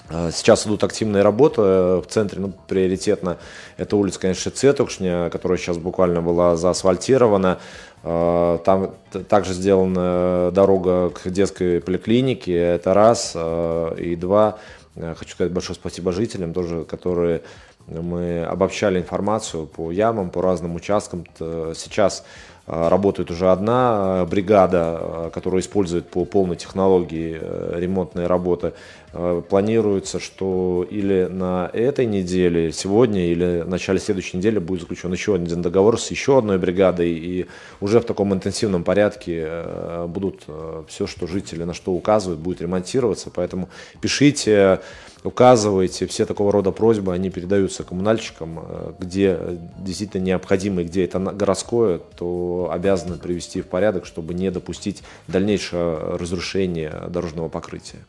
э, 0.10 0.32
Сейчас 0.34 0.66
идут 0.66 0.86
активные 0.86 1.22
работы 1.22 1.62
э, 1.62 2.02
в 2.02 2.06
центре, 2.08 2.40
ну, 2.40 2.54
приоритетно 2.68 3.40
это 3.76 3.98
улица, 3.98 4.22
конечно, 4.22 4.52
Цетукшня, 4.52 5.30
которая 5.32 5.58
сейчас 5.58 5.78
буквально 5.78 6.22
была 6.22 6.56
заасфальтирована. 6.56 7.60
Э, 8.04 8.60
там 8.66 8.92
также 9.30 9.54
сделана 9.54 10.52
дорога 10.52 11.10
к 11.10 11.30
детской 11.30 11.80
поликлинике, 11.80 12.56
это 12.56 12.94
раз. 12.94 13.32
Э, 13.34 13.96
и 13.98 14.16
два, 14.16 14.58
э, 14.96 15.16
хочу 15.18 15.32
сказать 15.32 15.54
большое 15.54 15.76
спасибо 15.76 16.12
жителям, 16.12 16.54
тоже, 16.54 16.84
которые 16.84 17.42
мы 17.88 18.44
обобщали 18.44 19.00
информацию 19.00 19.66
по 19.66 19.92
ямам, 19.92 20.30
по 20.30 20.42
разным 20.42 20.76
участкам. 20.76 21.26
Сейчас 21.38 22.24
работает 22.66 23.30
уже 23.30 23.52
одна 23.52 24.26
бригада, 24.26 25.30
которая 25.34 25.60
использует 25.60 26.08
по 26.08 26.24
полной 26.24 26.56
технологии 26.56 27.38
ремонтные 27.78 28.28
работы. 28.28 28.72
Э, 29.16 29.44
планируется, 29.48 30.20
что 30.20 30.88
или 30.90 31.28
на 31.30 31.70
этой 31.72 32.08
неделе, 32.08 32.72
сегодня, 32.72 33.28
или 33.28 33.62
в 33.62 33.70
начале 33.70 34.00
следующей 34.00 34.38
недели 34.38 34.58
будет 34.58 34.82
заключен 34.82 35.12
еще 35.14 35.36
один 35.36 35.62
договор 35.62 36.00
с 36.00 36.10
еще 36.10 36.40
одной 36.40 36.58
бригадой, 36.58 37.12
и 37.12 37.46
уже 37.80 38.00
в 38.00 38.06
таком 38.06 38.34
интенсивном 38.34 38.84
порядке 38.84 39.44
э, 39.46 40.08
будут 40.08 40.44
э, 40.48 40.84
все, 40.88 41.06
что 41.06 41.28
жители 41.28 41.64
на 41.64 41.76
что 41.76 41.92
указывают, 41.92 42.40
будет 42.40 42.62
ремонтироваться. 42.62 43.30
Поэтому 43.30 43.70
пишите, 44.02 44.80
указывайте, 45.24 46.08
все 46.08 46.26
такого 46.26 46.52
рода 46.52 46.72
просьбы, 46.72 47.14
они 47.14 47.30
передаются 47.30 47.84
коммунальщикам, 47.84 48.96
где 48.98 49.38
действительно 49.78 50.24
необходимо 50.24 50.82
и 50.82 50.86
где 50.86 51.06
это 51.06 51.20
городское, 51.20 52.00
то 52.18 52.70
обязаны 52.74 53.18
привести 53.18 53.62
в 53.62 53.68
порядок, 53.68 54.08
чтобы 54.08 54.34
не 54.34 54.50
допустить 54.50 55.04
дальнейшее 55.28 56.18
разрушение 56.18 57.04
дорожного 57.10 57.48
покрытия. 57.48 58.00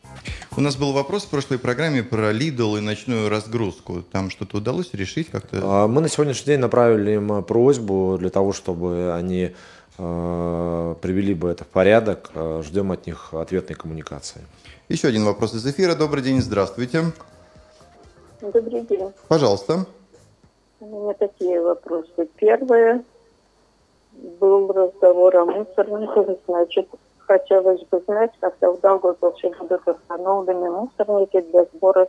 У 0.57 0.61
нас 0.61 0.75
был 0.75 0.94
вопрос 0.95 1.25
в 1.25 1.29
прошлой 1.29 1.59
программе 1.59 2.01
про 2.01 2.31
Lidl 2.31 2.77
и 2.77 2.81
ночную 2.81 3.29
разгрузку. 3.29 4.01
Там 4.01 4.29
что-то 4.29 4.57
удалось 4.57 4.93
решить 4.93 5.29
как-то? 5.29 5.59
А, 5.61 5.87
мы 5.87 6.01
на 6.01 6.09
сегодняшний 6.09 6.53
день 6.53 6.59
направили 6.59 7.11
им 7.11 7.43
просьбу 7.43 8.17
для 8.17 8.29
того, 8.29 8.53
чтобы 8.53 9.13
они 9.13 9.53
э, 9.97 10.95
привели 11.01 11.33
бы 11.33 11.49
это 11.49 11.65
в 11.65 11.67
порядок. 11.67 12.31
А, 12.33 12.63
ждем 12.63 12.91
от 12.91 13.05
них 13.05 13.33
ответной 13.33 13.75
коммуникации. 13.75 14.41
Еще 14.89 15.09
один 15.09 15.25
вопрос 15.25 15.53
из 15.53 15.65
эфира. 15.67 15.95
Добрый 15.95 16.23
день, 16.23 16.41
здравствуйте. 16.41 17.03
Добрый 18.41 18.81
день. 18.81 19.11
Пожалуйста. 19.27 19.85
У 20.79 20.85
меня 20.85 21.13
такие 21.13 21.61
вопросы. 21.61 22.27
Первое. 22.37 23.03
Был 24.39 24.71
разговор 24.71 25.35
о 25.35 25.45
мусорниках, 25.45 26.37
значит, 26.47 26.87
хотелось 27.25 27.81
бы 27.83 28.01
знать, 28.07 28.31
когда 28.39 28.71
в 28.71 28.79
Даугавпилсе 28.79 29.53
будут 29.59 29.87
установлены 29.87 30.69
мусорники 30.69 31.41
для 31.41 31.65
сбора 31.65 32.07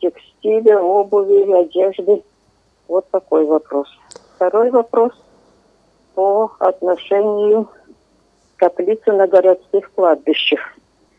текстиля, 0.00 0.80
обуви, 0.80 1.52
одежды. 1.52 2.22
Вот 2.88 3.08
такой 3.10 3.46
вопрос. 3.46 3.88
Второй 4.36 4.70
вопрос 4.70 5.12
по 6.14 6.50
отношению 6.58 7.64
к 7.64 8.60
каплице 8.60 9.12
на 9.12 9.26
городских 9.26 9.92
кладбищах. 9.94 10.60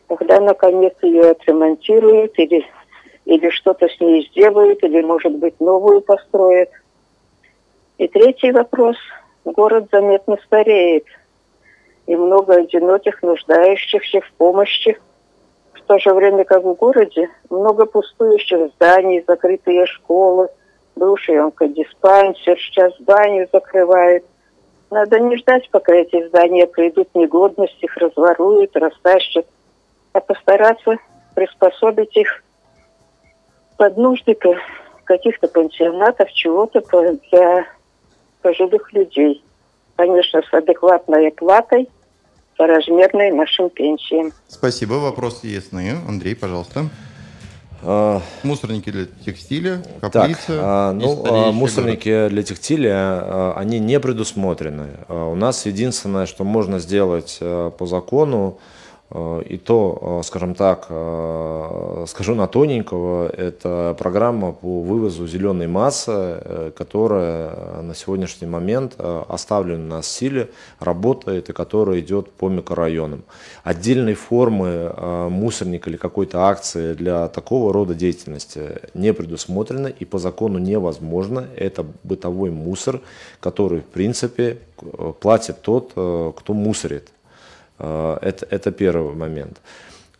Когда, 0.08 0.40
наконец, 0.40 0.94
ее 1.02 1.30
отремонтируют 1.30 2.38
или, 2.38 2.66
или 3.24 3.50
что-то 3.50 3.88
с 3.88 4.00
ней 4.00 4.28
сделают, 4.30 4.82
или, 4.82 5.00
может 5.02 5.32
быть, 5.36 5.58
новую 5.60 6.02
построят. 6.02 6.70
И 7.98 8.08
третий 8.08 8.52
вопрос. 8.52 8.96
Город 9.44 9.88
заметно 9.90 10.36
стареет– 10.44 11.04
и 12.06 12.16
много 12.16 12.54
одиноких, 12.54 13.22
нуждающихся 13.22 14.20
в 14.20 14.32
помощи. 14.32 14.98
В 15.72 15.80
то 15.82 15.98
же 15.98 16.12
время, 16.14 16.44
как 16.44 16.62
в 16.64 16.74
городе, 16.74 17.28
много 17.50 17.86
пустующих 17.86 18.72
зданий, 18.74 19.24
закрытые 19.26 19.86
школы, 19.86 20.48
бывший 20.96 21.38
онкодиспансер, 21.40 22.58
сейчас 22.58 22.96
зданию 22.98 23.48
закрывают. 23.52 24.24
Надо 24.90 25.18
не 25.20 25.36
ждать, 25.38 25.68
пока 25.70 25.94
эти 25.94 26.26
здания 26.28 26.66
придут 26.66 27.08
негодность, 27.14 27.82
их 27.82 27.96
разворуют, 27.96 28.76
растащат, 28.76 29.46
а 30.12 30.20
постараться 30.20 30.98
приспособить 31.34 32.16
их 32.16 32.44
под 33.78 33.96
нужды 33.96 34.36
каких-то 35.04 35.48
пансионатов, 35.48 36.30
чего-то 36.32 36.82
для 37.30 37.66
пожилых 38.42 38.92
людей. 38.92 39.42
Конечно, 39.96 40.42
с 40.42 40.54
адекватной 40.54 41.28
оплатой– 41.28 41.88
соразмерной 42.56 43.32
нашим 43.32 43.70
пенсиям. 43.70 44.32
Спасибо. 44.48 44.94
Вопросы 44.94 45.46
ясны. 45.46 45.96
Андрей, 46.06 46.36
пожалуйста. 46.36 46.88
А, 47.82 48.20
мусорники 48.44 48.90
для 48.90 49.06
текстиля, 49.06 49.82
каплица. 50.00 50.46
Так, 50.46 50.60
а, 50.60 50.92
ну, 50.92 51.24
а, 51.26 51.52
мусорники 51.52 52.08
город. 52.08 52.30
для 52.30 52.42
текстиля, 52.44 52.92
а, 52.94 53.54
они 53.56 53.80
не 53.80 53.98
предусмотрены. 53.98 54.90
У 55.08 55.34
нас 55.34 55.66
единственное, 55.66 56.26
что 56.26 56.44
можно 56.44 56.78
сделать 56.78 57.38
по 57.40 57.86
закону, 57.86 58.58
и 59.14 59.58
то, 59.58 60.20
э, 60.20 60.26
скажем 60.26 60.54
так, 60.54 60.86
э, 60.88 62.04
скажу 62.08 62.34
на 62.34 62.46
тоненького, 62.46 63.28
это 63.28 63.94
программа 63.98 64.52
по 64.52 64.80
вывозу 64.80 65.26
зеленой 65.26 65.66
массы, 65.66 66.72
которая 66.76 67.82
на 67.82 67.94
сегодняшний 67.94 68.46
момент 68.46 68.94
оставлена 68.98 69.96
на 69.96 70.02
силе, 70.02 70.50
работает 70.80 71.50
и 71.50 71.52
которая 71.52 72.00
идет 72.00 72.30
по 72.30 72.48
микрорайонам. 72.48 73.24
Отдельной 73.64 74.14
формы 74.14 74.92
мусорника 75.30 75.90
или 75.90 75.96
какой-то 75.96 76.46
акции 76.46 76.94
для 76.94 77.28
такого 77.28 77.72
рода 77.72 77.94
деятельности 77.94 78.80
не 78.94 79.12
предусмотрено 79.12 79.88
и 79.88 80.04
по 80.04 80.18
закону 80.18 80.58
невозможно. 80.58 81.46
Это 81.56 81.84
бытовой 82.02 82.50
мусор, 82.50 83.00
который 83.40 83.80
в 83.80 83.86
принципе 83.86 84.58
платит 85.20 85.60
тот, 85.62 85.92
кто 85.92 86.54
мусорит. 86.54 87.10
Э, 87.82 88.18
это, 88.22 88.46
это 88.48 88.70
первый 88.70 89.14
момент. 89.14 89.60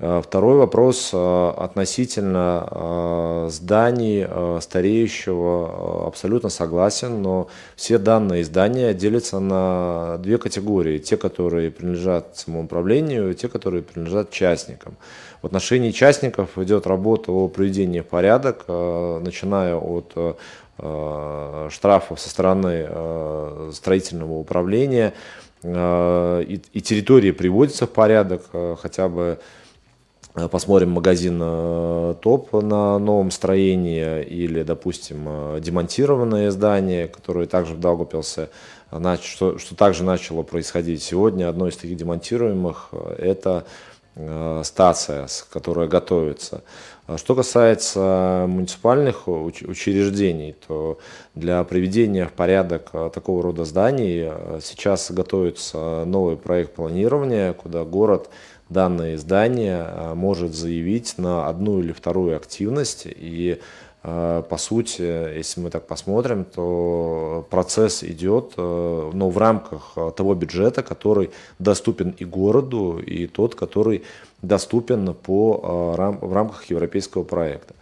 Э, 0.01 0.21
второй 0.25 0.57
вопрос 0.57 1.11
э, 1.13 1.53
относительно 1.57 3.47
зданий 3.49 4.27
стареющего 4.61 6.07
абсолютно 6.09 6.49
согласен, 6.49 7.23
но 7.23 7.49
все 7.77 7.99
данные 7.99 8.45
здания 8.45 8.95
делятся 8.95 9.39
на 9.39 10.19
две 10.19 10.39
категории. 10.39 10.99
Те, 10.99 11.17
которые 11.17 11.71
принадлежат 11.71 12.37
самоуправлению, 12.37 13.31
и 13.31 13.35
те, 13.35 13.49
которые 13.49 13.83
принадлежат 13.83 14.31
частникам. 14.31 14.97
В 15.41 15.47
отношении 15.47 15.91
частников 15.91 16.59
идет 16.59 16.87
работа 16.87 17.33
о 17.33 17.49
приведении 17.49 18.01
в 18.01 18.07
порядок, 18.07 18.65
начиная 18.69 19.75
от 19.75 20.39
штрафов 21.73 22.21
со 22.21 22.31
стороны 22.31 22.89
строительного 23.73 24.35
управления, 24.35 25.13
и, 25.65 26.61
и 26.73 26.81
территории 26.81 27.31
приводятся 27.31 27.87
в 27.87 27.91
порядок, 27.91 28.43
э, 28.53 28.77
хотя 28.81 29.09
бы 29.09 29.39
э, 30.35 30.49
посмотрим 30.49 30.91
магазин 30.91 31.39
ТОП 31.39 32.53
на 32.63 32.99
новом 32.99 33.31
строении 33.31 34.23
или, 34.25 34.63
допустим, 34.63 35.61
демонтированное 35.61 36.51
здание, 36.51 37.09
которое 37.09 37.47
также 37.47 37.75
в 37.75 37.81
Даугупилсе, 37.81 38.49
что, 39.23 39.59
что 39.59 39.75
также 39.77 40.05
начало 40.05 40.43
происходить. 40.43 41.03
Сегодня 41.03 41.49
одно 41.49 41.69
из 41.69 41.77
таких 41.77 41.97
демонтируемых– 41.97 42.91
это 43.19 43.65
стация, 44.63 45.27
которая 45.51 45.89
готовится. 45.89 46.63
А 47.13 47.19
что 47.19 47.35
касается 47.35 48.47
муниципальных 48.49 49.29
учреждений, 49.29 50.55
то 50.67 50.99
для 51.35 51.63
приведения 51.63 52.27
в 52.27 52.33
порядок 52.33 52.89
а, 52.95 53.11
такого 53.11 53.43
рода 53.43 53.67
зданий 53.67 54.29
а, 54.29 54.61
сейчас 54.63 55.11
готовится 55.11 56.05
новый 56.07 56.37
проект 56.37 56.75
планирования, 56.75 57.53
куда 57.53 57.85
город 57.85 58.31
данные 58.71 59.19
здания 59.19 60.15
может 60.15 60.55
заявить 60.55 61.19
на 61.19 61.49
одну 61.49 61.81
или 61.81 61.93
вторую 61.93 62.35
активность. 62.35 63.03
И 63.05 63.61
по 64.03 64.57
сути, 64.59 65.03
если 65.37 65.61
мы 65.61 65.71
так 65.71 65.87
посмотрим, 65.87 66.45
то 66.45 67.47
процесс 67.51 68.03
идет, 68.03 68.55
но 68.57 69.31
в 69.31 69.39
рамках 69.39 69.97
того 70.17 70.35
бюджета, 70.35 70.83
который 70.83 71.31
доступен 71.61 72.17
и 72.19 72.25
городу, 72.25 72.99
и 72.99 73.29
тот, 73.29 73.55
который 73.55 74.03
доступен 74.43 75.15
по, 75.15 75.95
э, 75.97 76.27
в 76.27 76.33
рамках 76.33 76.65
европейского 76.65 77.23
проекта. 77.23 77.75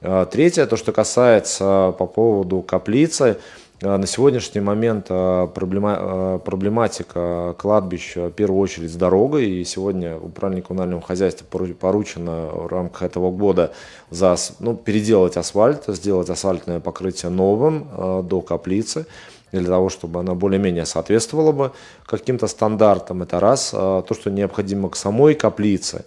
Э, 0.00 0.26
третье, 0.30 0.66
то, 0.66 0.76
что 0.76 0.92
касается 0.92 1.94
по 1.98 2.06
поводу 2.06 2.62
каплицы, 2.62 3.38
э, 3.80 3.96
на 3.96 4.06
сегодняшний 4.06 4.60
момент 4.60 5.06
проблематика 5.06 7.54
кладбищ 7.58 8.16
в 8.16 8.30
первую 8.30 8.60
очередь 8.60 8.92
с 8.92 8.96
дорогой. 8.96 9.48
И 9.48 9.64
сегодня 9.64 10.18
управлению 10.18 10.66
коммунального 10.66 11.00
хозяйства 11.00 11.46
поручено 11.46 12.50
в 12.52 12.66
рамках 12.66 13.02
этого 13.02 13.30
года 13.30 13.72
за, 14.10 14.36
ну, 14.58 14.76
переделать 14.76 15.38
асфальт, 15.38 15.84
сделать 15.86 16.28
асфальтное 16.28 16.80
покрытие 16.80 17.30
новым 17.30 17.88
до 18.28 18.42
каплицы 18.42 19.06
для 19.52 19.66
того, 19.66 19.88
чтобы 19.88 20.20
она 20.20 20.34
более-менее 20.34 20.86
соответствовала 20.86 21.52
бы 21.52 21.72
каким-то 22.06 22.46
стандартам. 22.46 23.22
Это 23.22 23.40
раз. 23.40 23.72
А 23.74 24.02
то, 24.02 24.14
что 24.14 24.30
необходимо 24.30 24.88
к 24.88 24.96
самой 24.96 25.34
каплице, 25.34 26.04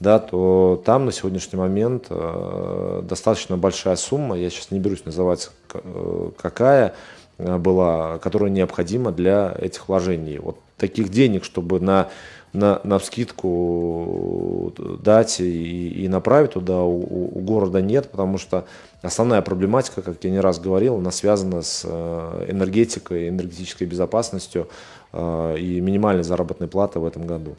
да, 0.00 0.18
то 0.18 0.82
там 0.84 1.06
на 1.06 1.12
сегодняшний 1.12 1.58
момент 1.58 2.06
э, 2.10 3.02
достаточно 3.04 3.56
большая 3.56 3.96
сумма, 3.96 4.36
я 4.36 4.50
сейчас 4.50 4.70
не 4.70 4.78
берусь 4.78 5.04
называть 5.04 5.50
э, 5.72 6.30
какая 6.36 6.94
э, 7.38 7.56
была, 7.58 8.18
которая 8.18 8.50
необходима 8.50 9.12
для 9.12 9.54
этих 9.58 9.88
вложений. 9.88 10.40
Вот 10.40 10.58
таких 10.76 11.08
денег, 11.10 11.44
чтобы 11.44 11.80
на 11.80 12.08
на, 12.54 12.80
на 12.84 12.98
скидку 13.00 14.72
дать 15.02 15.40
и, 15.40 16.04
и 16.04 16.08
направить 16.08 16.52
туда 16.52 16.82
у, 16.82 17.00
у 17.36 17.40
города 17.40 17.82
нет, 17.82 18.10
потому 18.10 18.38
что 18.38 18.66
основная 19.02 19.42
проблематика, 19.42 20.02
как 20.02 20.22
я 20.22 20.30
не 20.30 20.40
раз 20.40 20.60
говорил, 20.60 20.96
она 20.96 21.10
связана 21.10 21.62
с 21.62 21.82
э, 21.84 22.46
энергетикой, 22.48 23.28
энергетической 23.28 23.84
безопасностью 23.84 24.68
э, 25.12 25.56
и 25.58 25.80
минимальной 25.80 26.22
заработной 26.22 26.68
платой 26.68 27.02
в 27.02 27.06
этом 27.06 27.26
году. 27.26 27.56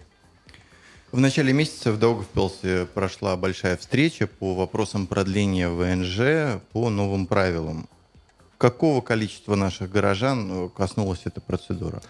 В 1.11 1.19
начале 1.19 1.53
месяца 1.53 1.91
в 1.91 1.99
Даугавпилсе 1.99 2.87
прошла 2.93 3.35
большая 3.35 3.77
встреча 3.77 4.27
по 4.27 4.55
вопросам 4.55 5.07
продления 5.07 5.69
ВНЖ 5.69 6.61
по 6.71 6.89
новым 6.89 7.27
правилам. 7.27 7.87
Какого 8.57 9.01
количества 9.01 9.55
наших 9.55 9.91
горожан 9.91 10.67
э, 10.67 10.69
коснулась 10.69 11.21
эта 11.25 11.41
процедура? 11.41 12.01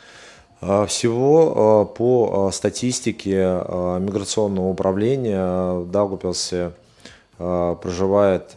А, 0.62 0.86
всего 0.86 1.54
а, 1.82 1.86
по 1.86 2.48
а, 2.48 2.52
статистике 2.52 3.36
миграционного 4.00 4.70
управления 4.70 5.74
в 5.80 5.90
Даугупилсе 5.92 6.72
проживает 7.38 8.54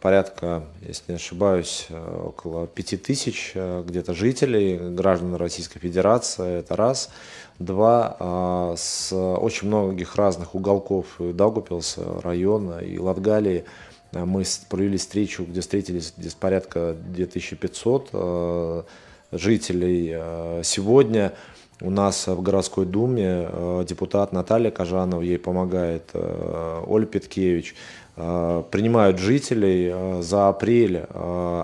порядка, 0.00 0.62
если 0.80 1.02
не 1.10 1.16
ошибаюсь, 1.16 1.88
около 2.24 2.68
5000 2.68 3.54
где-то 3.84 4.14
жителей, 4.14 4.76
граждан 4.76 5.34
Российской 5.34 5.80
Федерации, 5.80 6.60
это 6.60 6.76
раз. 6.76 7.10
Два, 7.58 8.76
с 8.76 9.12
очень 9.12 9.66
многих 9.66 10.14
разных 10.14 10.54
уголков 10.54 11.06
Даугупилса, 11.18 12.20
района 12.22 12.78
и 12.78 12.96
Латгалии 12.96 13.64
мы 14.12 14.44
провели 14.68 14.98
встречу, 14.98 15.42
где 15.42 15.60
встретились 15.60 16.14
здесь 16.16 16.34
порядка 16.34 16.94
2500 16.94 18.86
жителей. 19.32 20.12
Э, 20.14 20.60
сегодня 20.64 21.32
у 21.80 21.90
нас 21.90 22.26
в 22.28 22.42
городской 22.42 22.86
думе 22.86 23.48
э, 23.50 23.84
депутат 23.88 24.32
Наталья 24.32 24.70
Кожанова, 24.70 25.22
ей 25.22 25.38
помогает 25.38 26.10
э, 26.12 26.82
Оля 26.86 27.06
Петкевич, 27.06 27.74
принимают 28.14 29.18
жителей. 29.18 30.20
За 30.20 30.48
апрель 30.48 31.06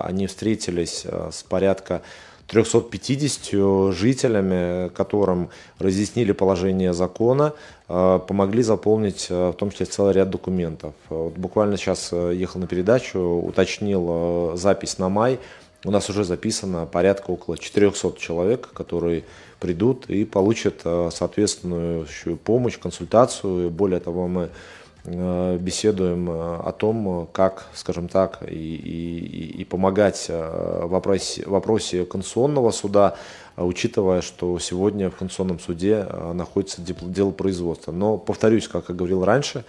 они 0.01 0.25
встретились 0.25 1.05
с 1.05 1.43
порядка 1.43 2.01
350 2.47 3.93
жителями, 3.93 4.89
которым 4.89 5.49
разъяснили 5.77 6.31
положение 6.31 6.93
закона, 6.95 7.53
помогли 7.85 8.63
заполнить 8.63 9.29
в 9.29 9.53
том 9.53 9.69
числе 9.69 9.85
целый 9.85 10.15
ряд 10.15 10.31
документов. 10.31 10.95
Вот 11.09 11.37
буквально 11.37 11.77
сейчас 11.77 12.11
ехал 12.13 12.59
на 12.59 12.65
передачу, 12.65 13.19
уточнил 13.19 14.53
запись 14.55 14.97
на 14.97 15.07
май– 15.09 15.37
у 15.85 15.91
нас 15.91 16.09
уже 16.09 16.23
записано 16.25 16.85
порядка 16.85 17.31
около 17.31 17.57
400 17.57 18.19
человек, 18.19 18.69
которые 18.73 19.23
придут 19.59 20.09
и 20.09 20.25
получат 20.25 20.81
э, 20.83 21.09
соответственную 21.11 22.05
помощь, 22.43 22.77
консультацию. 22.77 23.69
Более 23.69 24.01
того, 24.01 24.27
мы 24.27 24.49
э, 25.05 25.57
беседуем 25.57 26.29
э, 26.29 26.33
о 26.33 26.73
том, 26.73 27.29
как, 27.31 27.67
скажем 27.73 28.09
так, 28.09 28.39
и, 28.45 28.55
и, 28.55 29.61
и 29.61 29.63
помогать 29.63 30.27
в 30.27 30.87
вопросе, 30.87 31.43
в 31.45 31.51
вопросе 31.51 32.05
конституционного 32.05 32.71
суда, 32.71 33.15
учитывая, 33.55 34.21
что 34.21 34.59
сегодня 34.59 35.09
в 35.09 35.15
Конституционном 35.15 35.59
суде 35.59 36.05
находится 36.33 36.81
дело 36.81 37.31
производства. 37.31 37.91
Но, 37.93 38.17
повторюсь, 38.17 38.67
как 38.67 38.89
я 38.89 38.95
говорил 38.95 39.23
раньше, 39.23 39.63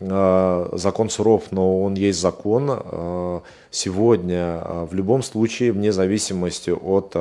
закон 0.00 1.10
суров, 1.10 1.44
но 1.50 1.82
он 1.82 1.94
есть 1.94 2.18
закон. 2.20 2.70
Э, 2.70 3.40
сегодня 3.70 4.62
э, 4.64 4.86
в 4.90 4.94
любом 4.94 5.22
случае, 5.22 5.72
вне 5.72 5.92
зависимости 5.92 6.70
от 6.70 7.16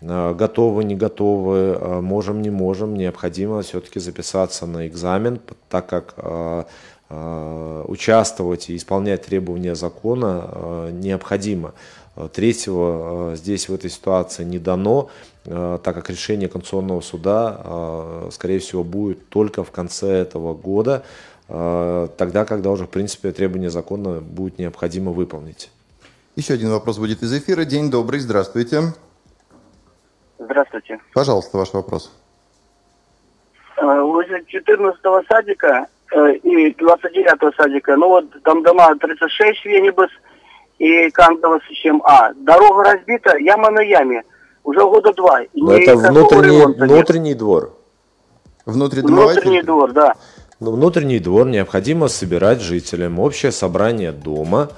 готовы, 0.00 0.84
не 0.84 0.94
готовы, 0.94 2.02
можем, 2.02 2.42
не 2.42 2.50
можем, 2.50 2.96
необходимо 2.96 3.62
все-таки 3.62 3.98
записаться 3.98 4.66
на 4.66 4.86
экзамен, 4.86 5.40
так 5.70 5.86
как 5.86 6.66
участвовать 7.08 8.68
и 8.68 8.76
исполнять 8.76 9.22
требования 9.22 9.74
закона 9.74 10.90
необходимо. 10.92 11.72
Третьего 12.34 13.36
здесь 13.36 13.70
в 13.70 13.74
этой 13.74 13.88
ситуации 13.88 14.44
не 14.44 14.58
дано, 14.58 15.08
так 15.44 15.82
как 15.82 16.10
решение 16.10 16.50
Конституционного 16.50 17.00
суда, 17.00 18.28
скорее 18.32 18.58
всего, 18.58 18.84
будет 18.84 19.30
только 19.30 19.64
в 19.64 19.70
конце 19.70 20.08
этого 20.10 20.52
года. 20.52 21.04
Э, 21.48 22.08
тогда, 22.16 22.44
когда 22.44 22.70
уже, 22.70 22.84
в 22.84 22.90
принципе, 22.90 23.32
требования 23.32 23.70
закона 23.70 24.20
будет 24.20 24.58
необходимо 24.58 25.12
выполнить. 25.12 25.70
Еще 26.34 26.54
один 26.54 26.70
вопрос 26.70 26.98
будет 26.98 27.22
из 27.22 27.32
эфира. 27.32 27.64
День 27.64 27.90
добрый, 27.90 28.20
здравствуйте. 28.20 28.94
Здравствуйте. 30.38 31.00
Пожалуйста, 31.14 31.56
ваш 31.58 31.72
вопрос. 31.72 32.12
возле 33.80 34.44
14 34.46 35.00
садика 35.28 35.86
и 36.42 36.74
29 36.74 37.56
садика, 37.56 37.96
ну 37.96 38.08
вот 38.08 38.42
там 38.42 38.62
дома 38.62 38.94
36 38.96 39.64
Венибас 39.64 40.10
и 40.78 41.10
Кандова 41.10 41.60
чем 41.72 42.02
А. 42.04 42.32
Дорога 42.34 42.92
разбита, 42.92 43.36
яма 43.38 43.70
на 43.70 43.80
яме. 43.80 44.22
Уже 44.64 44.80
года 44.80 45.12
два. 45.14 45.40
Но 45.54 45.72
это 45.72 45.96
внутренний, 45.96 46.74
внутренний 46.74 47.34
двор. 47.34 47.72
Внутренний 48.66 49.62
двор, 49.62 49.92
да. 49.92 50.14
Внутренний 50.58 51.18
двор 51.18 51.46
необходимо 51.46 52.08
собирать 52.08 52.62
жителям. 52.62 53.18
Общее 53.18 53.52
собрание 53.52 54.10
дома 54.10 54.70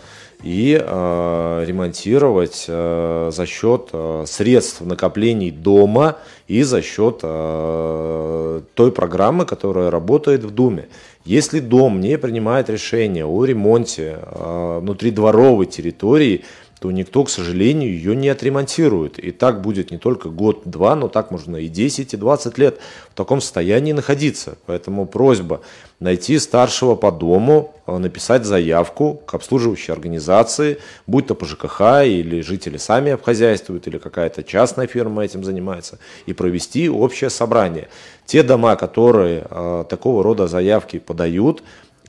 и 0.42 0.76
э, 0.80 1.64
ремонтировать 1.64 2.64
э, 2.66 3.30
за 3.32 3.46
счет 3.46 3.90
э, 3.92 4.24
средств 4.26 4.80
накоплений 4.80 5.52
дома 5.52 6.16
и 6.48 6.64
за 6.64 6.82
счет 6.82 7.20
э, 7.22 8.60
той 8.74 8.90
программы, 8.90 9.46
которая 9.46 9.92
работает 9.92 10.42
в 10.42 10.50
Думе. 10.50 10.88
Если 11.24 11.60
дом 11.60 12.00
не 12.00 12.18
принимает 12.18 12.68
решение 12.68 13.24
о 13.24 13.44
ремонте 13.44 14.18
э, 14.20 14.78
внутридворовой 14.80 15.66
территории, 15.66 16.44
то 16.80 16.92
никто, 16.92 17.24
к 17.24 17.30
сожалению, 17.30 17.90
ее 17.90 18.14
не 18.14 18.28
отремонтирует. 18.28 19.18
И 19.18 19.32
так 19.32 19.60
будет 19.62 19.90
не 19.90 19.98
только 19.98 20.28
год-два, 20.28 20.94
но 20.94 21.08
так 21.08 21.30
можно 21.30 21.56
и 21.56 21.68
10, 21.68 22.14
и 22.14 22.16
20 22.16 22.58
лет 22.58 22.78
в 23.10 23.14
таком 23.14 23.40
состоянии 23.40 23.92
находиться. 23.92 24.58
Поэтому 24.66 25.06
просьба 25.06 25.60
найти 25.98 26.38
старшего 26.38 26.94
по 26.94 27.10
дому, 27.10 27.74
э, 27.86 27.98
написать 27.98 28.44
заявку 28.44 29.14
к 29.26 29.34
обслуживающей 29.34 29.92
организации, 29.92 30.78
будь 31.08 31.26
то 31.26 31.34
по 31.34 31.46
ЖКХ 31.46 32.04
или 32.04 32.42
жители 32.42 32.76
сами 32.76 33.12
обхозяйствуют, 33.12 33.88
или 33.88 33.98
какая-то 33.98 34.44
частная 34.44 34.86
фирма 34.86 35.24
этим 35.24 35.42
занимается, 35.42 35.98
и 36.26 36.32
провести 36.32 36.88
общее 36.88 37.30
собрание. 37.30 37.88
Те 38.24 38.44
дома, 38.44 38.76
которые 38.76 39.46
э, 39.50 39.84
такого 39.88 40.22
рода 40.22 40.46
заявки 40.46 40.98
подают, 40.98 41.64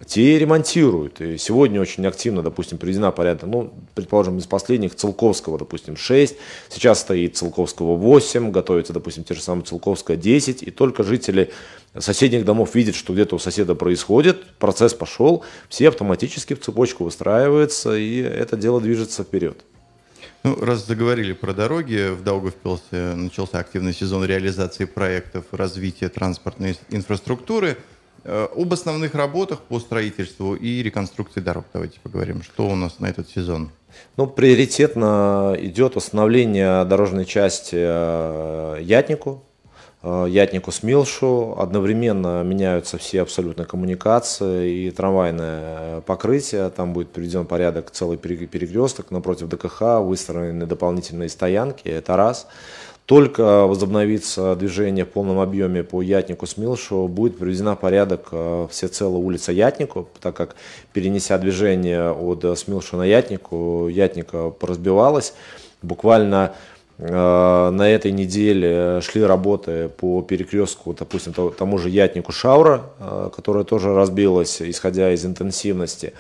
те 0.05 0.39
ремонтируют. 0.39 1.19
И 1.21 1.37
сегодня 1.37 1.81
очень 1.81 2.05
активно, 2.05 2.41
допустим, 2.41 2.77
приведена 2.77 3.11
порядок, 3.11 3.49
ну, 3.49 3.73
предположим, 3.95 4.37
из 4.37 4.45
последних 4.45 4.95
Целковского, 4.95 5.57
допустим, 5.59 5.97
6, 5.97 6.35
сейчас 6.69 7.01
стоит 7.01 7.35
Целковского 7.35 7.95
8, 7.95 8.51
готовится, 8.51 8.93
допустим, 8.93 9.23
те 9.23 9.33
же 9.33 9.41
самые 9.41 9.65
Целковская 9.65 10.17
10, 10.17 10.63
и 10.63 10.71
только 10.71 11.03
жители 11.03 11.51
соседних 11.97 12.45
домов 12.45 12.75
видят, 12.75 12.95
что 12.95 13.13
где-то 13.13 13.35
у 13.35 13.39
соседа 13.39 13.75
происходит, 13.75 14.45
процесс 14.57 14.93
пошел, 14.93 15.43
все 15.67 15.89
автоматически 15.89 16.53
в 16.53 16.61
цепочку 16.61 17.03
выстраиваются, 17.03 17.95
и 17.97 18.19
это 18.19 18.55
дело 18.55 18.79
движется 18.79 19.23
вперед. 19.23 19.65
Ну, 20.43 20.55
раз 20.55 20.87
заговорили 20.87 21.33
про 21.33 21.53
дороги, 21.53 22.11
в 22.11 22.23
Даугавпилсе 22.23 23.15
начался 23.15 23.59
активный 23.59 23.93
сезон 23.93 24.23
реализации 24.23 24.85
проектов 24.85 25.43
развития 25.51 26.07
транспортной 26.07 26.77
инфраструктуры– 26.89 27.77
об 28.25 28.73
основных 28.73 29.15
работах 29.15 29.61
по 29.61 29.79
строительству 29.79 30.55
и 30.55 30.83
реконструкции 30.83 31.39
дорог 31.39 31.65
давайте 31.73 31.99
поговорим. 32.01 32.41
Что 32.43 32.67
у 32.67 32.75
нас 32.75 32.99
на 32.99 33.07
этот 33.07 33.29
сезон? 33.29 33.71
Ну, 34.17 34.27
приоритетно 34.27 35.55
идет 35.59 35.95
восстановление 35.95 36.83
дорожной 36.85 37.25
части 37.25 37.75
э, 37.77 38.77
Ятнику, 38.81 39.43
э, 40.03 40.25
Ятнику 40.29 40.71
Смилшу. 40.71 41.55
Одновременно 41.57 42.43
меняются 42.43 42.97
все 42.97 43.21
абсолютно 43.21 43.65
коммуникации 43.65 44.87
и 44.87 44.91
трамвайное 44.91 46.01
покрытие. 46.01 46.69
Там 46.69 46.93
будет 46.93 47.09
приведен 47.09 47.45
порядок 47.45 47.91
целый 47.91 48.17
перекресток 48.17 49.11
напротив 49.11 49.47
ДКХ, 49.49 50.01
выстроены 50.01 50.65
дополнительные 50.65 51.29
стоянки. 51.29 51.87
Это 51.87 52.17
раз. 52.17 52.47
Только 53.09 53.65
возобновится 53.65 54.55
движение 54.55 55.03
в 55.03 55.09
полном 55.09 55.39
объеме 55.39 55.83
по 55.83 55.99
Ятнику 56.03 56.45
Смилшу, 56.45 57.07
будет 57.07 57.39
приведена 57.39 57.75
порядок 57.75 58.27
э, 58.31 58.67
всецело 58.69 59.17
улица 59.17 59.51
Ятнику, 59.51 60.07
так 60.21 60.35
как 60.35 60.55
перенеся 60.93 61.35
движение 61.39 62.11
от 62.11 62.45
Смилшу 62.59 62.97
на 62.97 63.05
Ятнику, 63.05 63.87
Ятника 63.87 64.51
поразбивалась. 64.51 65.33
Буквально 65.81 66.53
э, 66.99 67.69
на 67.71 67.89
этой 67.89 68.11
неделе 68.11 69.01
шли 69.01 69.23
работы 69.23 69.89
по 69.89 70.21
перекрестку, 70.21 70.93
допустим, 70.93 71.33
тому 71.33 71.79
же 71.79 71.89
Ятнику 71.89 72.31
Шаура, 72.31 72.83
э, 72.99 73.31
которая 73.35 73.63
тоже 73.63 73.91
разбилась, 73.91 74.61
исходя 74.61 75.11
из 75.11 75.25
интенсивности. 75.25 76.13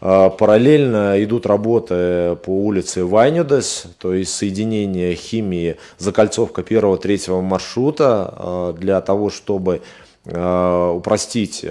А, 0.00 0.30
параллельно 0.30 1.22
идут 1.22 1.46
работы 1.46 2.36
по 2.44 2.50
улице 2.50 3.04
Вайнюдес, 3.04 3.84
то 3.98 4.14
есть 4.14 4.34
соединение 4.34 5.14
химии, 5.14 5.76
закольцовка 5.98 6.62
первого-третьего 6.62 7.40
маршрута 7.40 8.32
а, 8.34 8.72
для 8.72 9.00
того, 9.02 9.30
чтобы 9.30 9.82
а, 10.26 10.92
упростить 10.92 11.64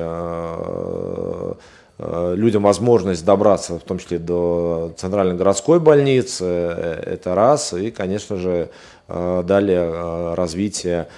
людям 2.02 2.64
возможность 2.64 3.26
добраться, 3.26 3.78
в 3.78 3.84
том 3.84 4.00
числе 4.00 4.20
до 4.20 4.94
центральной 4.96 5.36
городской 5.36 5.82
больницы, 5.82 6.46
это 6.46 7.36
раз, 7.36 7.74
и, 7.74 7.92
конечно 7.92 8.38
же, 8.38 8.70
далее 9.10 10.34
развитие 10.34 11.10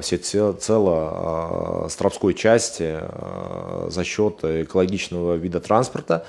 все 0.00 0.52
цело 0.54 1.86
Стропской 1.88 2.34
части 2.34 2.98
за 3.88 4.02
счет 4.02 4.42
экологичного 4.42 5.34
вида 5.34 5.60
транспорта. 5.60 6.24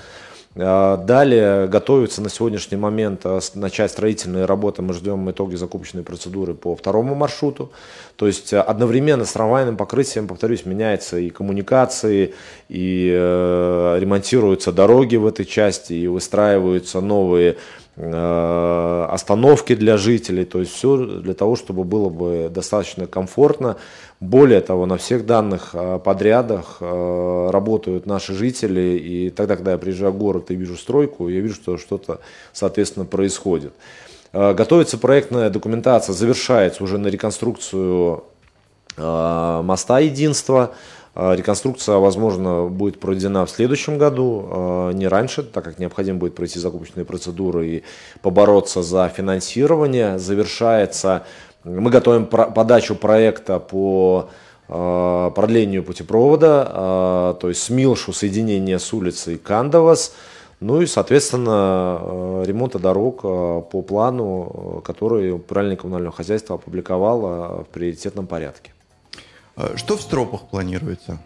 А, 0.57 0.95
далее 0.97 1.67
готовится 1.67 2.21
на 2.21 2.29
сегодняшний 2.29 2.77
момент 2.77 3.21
а, 3.25 3.39
начать 3.55 3.91
строительные 3.91 4.45
работы. 4.45 4.81
Мы 4.81 4.93
ждем 4.93 5.29
итоги 5.29 5.55
закупочной 5.55 6.03
процедуры 6.03 6.53
по 6.53 6.75
второму 6.75 7.13
маршруту. 7.13 7.71
То 8.15 8.27
есть 8.27 8.53
а, 8.53 8.61
одновременно 8.61 9.25
с 9.25 9.33
трамвайным 9.33 9.75
покрытием, 9.75 10.27
повторюсь, 10.27 10.65
меняются 10.65 11.17
и 11.17 11.29
коммуникации, 11.29 12.33
и 12.69 13.11
э, 13.13 13.97
ремонтируются 13.99 14.71
дороги 14.71 15.17
в 15.17 15.27
этой 15.27 15.45
части, 15.45 15.93
и 15.93 16.07
выстраиваются 16.07 17.01
новые 17.01 17.57
остановки 17.97 19.73
для 19.73 19.95
жителей, 19.95 20.43
то 20.43 20.59
есть 20.59 20.73
все 20.73 20.97
для 20.97 21.33
того, 21.33 21.55
чтобы 21.55 21.85
было 21.85 22.09
бы 22.09 22.51
достаточно 22.53 23.07
комфортно. 23.07 23.77
Более 24.19 24.59
того, 24.59 24.85
на 24.85 24.97
всех 24.97 25.25
данных 25.25 25.69
э, 25.73 25.99
подрядах 26.03 26.77
э, 26.81 27.49
работают 27.51 28.05
наши 28.05 28.33
жители, 28.33 28.97
и 28.97 29.29
тогда, 29.29 29.55
когда 29.55 29.71
я 29.73 29.77
приезжаю 29.77 30.11
в 30.11 30.17
город 30.17 30.51
и 30.51 30.55
вижу 30.55 30.75
стройку, 30.75 31.29
я 31.29 31.39
вижу, 31.39 31.55
что 31.55 31.77
что-то, 31.77 32.19
соответственно, 32.51 33.05
происходит. 33.05 33.73
Готовится 34.33 34.97
проектная 34.97 35.49
документация, 35.49 36.11
завершается 36.11 36.83
уже 36.83 36.97
на 36.97 37.07
реконструкцию 37.07 38.25
моста 38.97 39.99
единства. 39.99 40.73
А, 41.15 41.33
реконструкция, 41.33 41.95
возможно, 41.95 42.65
будет 42.65 42.99
проведена 42.99 43.45
в 43.45 43.49
следующем 43.49 43.97
году, 43.97 44.45
а, 44.49 44.91
не 44.91 45.07
раньше, 45.07 45.43
так 45.43 45.63
как 45.63 45.79
необходимо 45.79 46.19
будет 46.19 46.35
пройти 46.35 46.59
закупочные 46.59 47.05
процедуры 47.05 47.67
и 47.67 47.83
побороться 48.21 48.83
за 48.83 49.07
финансирование. 49.07 50.19
Завершается, 50.19 51.23
мы 51.63 51.89
готовим 51.89 52.25
подачу 52.25 52.95
проекта 52.95 53.59
по 53.59 54.29
а, 54.67 55.29
продлению 55.31 55.85
путепровода, 55.85 57.37
то 57.39 57.47
есть 57.47 57.63
с 57.63 57.69
Милшу 57.69 58.11
соединение 58.11 58.77
с 58.77 58.91
улицей 58.93 59.37
Кандовас, 59.37 60.13
ну 60.59 60.81
и, 60.81 60.85
соответственно, 60.85 62.43
ремонта 62.45 62.79
дорог 62.79 63.21
по 63.21 63.85
плану, 63.87 64.81
который 64.85 65.31
Управление 65.31 65.77
коммунального 65.77 66.15
хозяйства 66.15 66.55
опубликовало 66.55 67.63
в 67.63 67.67
приоритетном 67.73 68.25
порядке. 68.27 68.74
А 69.55 69.77
что 69.77 69.95
в 69.95 70.01
стропах 70.01 70.41
планируется? 70.41 71.17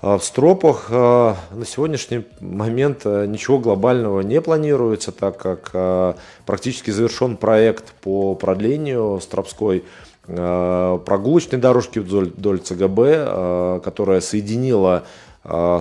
А 0.00 0.18
в 0.18 0.24
стропах 0.24 0.86
а, 0.90 1.36
на 1.52 1.66
сегодняшний 1.66 2.24
момент 2.40 3.04
ничего 3.04 3.58
глобального 3.58 4.20
не 4.20 4.40
планируется, 4.40 5.12
так 5.12 5.36
как 5.36 6.16
практически 6.46 6.90
завершен 6.90 7.36
проект 7.36 7.92
по 7.94 8.34
продлению 8.34 9.20
Стропской 9.22 9.84
прогулочной 10.26 11.58
дорожки 11.58 11.98
вдоль, 11.98 12.30
вдоль 12.30 12.58
ЦГБ, 12.58 13.80
которая 13.84 14.22
соединила 14.22 15.04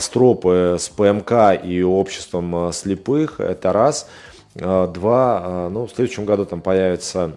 стропы 0.02 0.76
с 0.78 0.90
ПМК 0.90 1.64
и 1.64 1.82
обществом 1.82 2.74
слепых. 2.74 3.40
Это 3.40 3.72
раз. 3.72 4.10
Два, 4.54 5.70
ну, 5.72 5.88
в 5.88 5.92
следующем 5.92 6.26
году 6.26 6.46
там 6.46 6.60
появится 6.60 7.32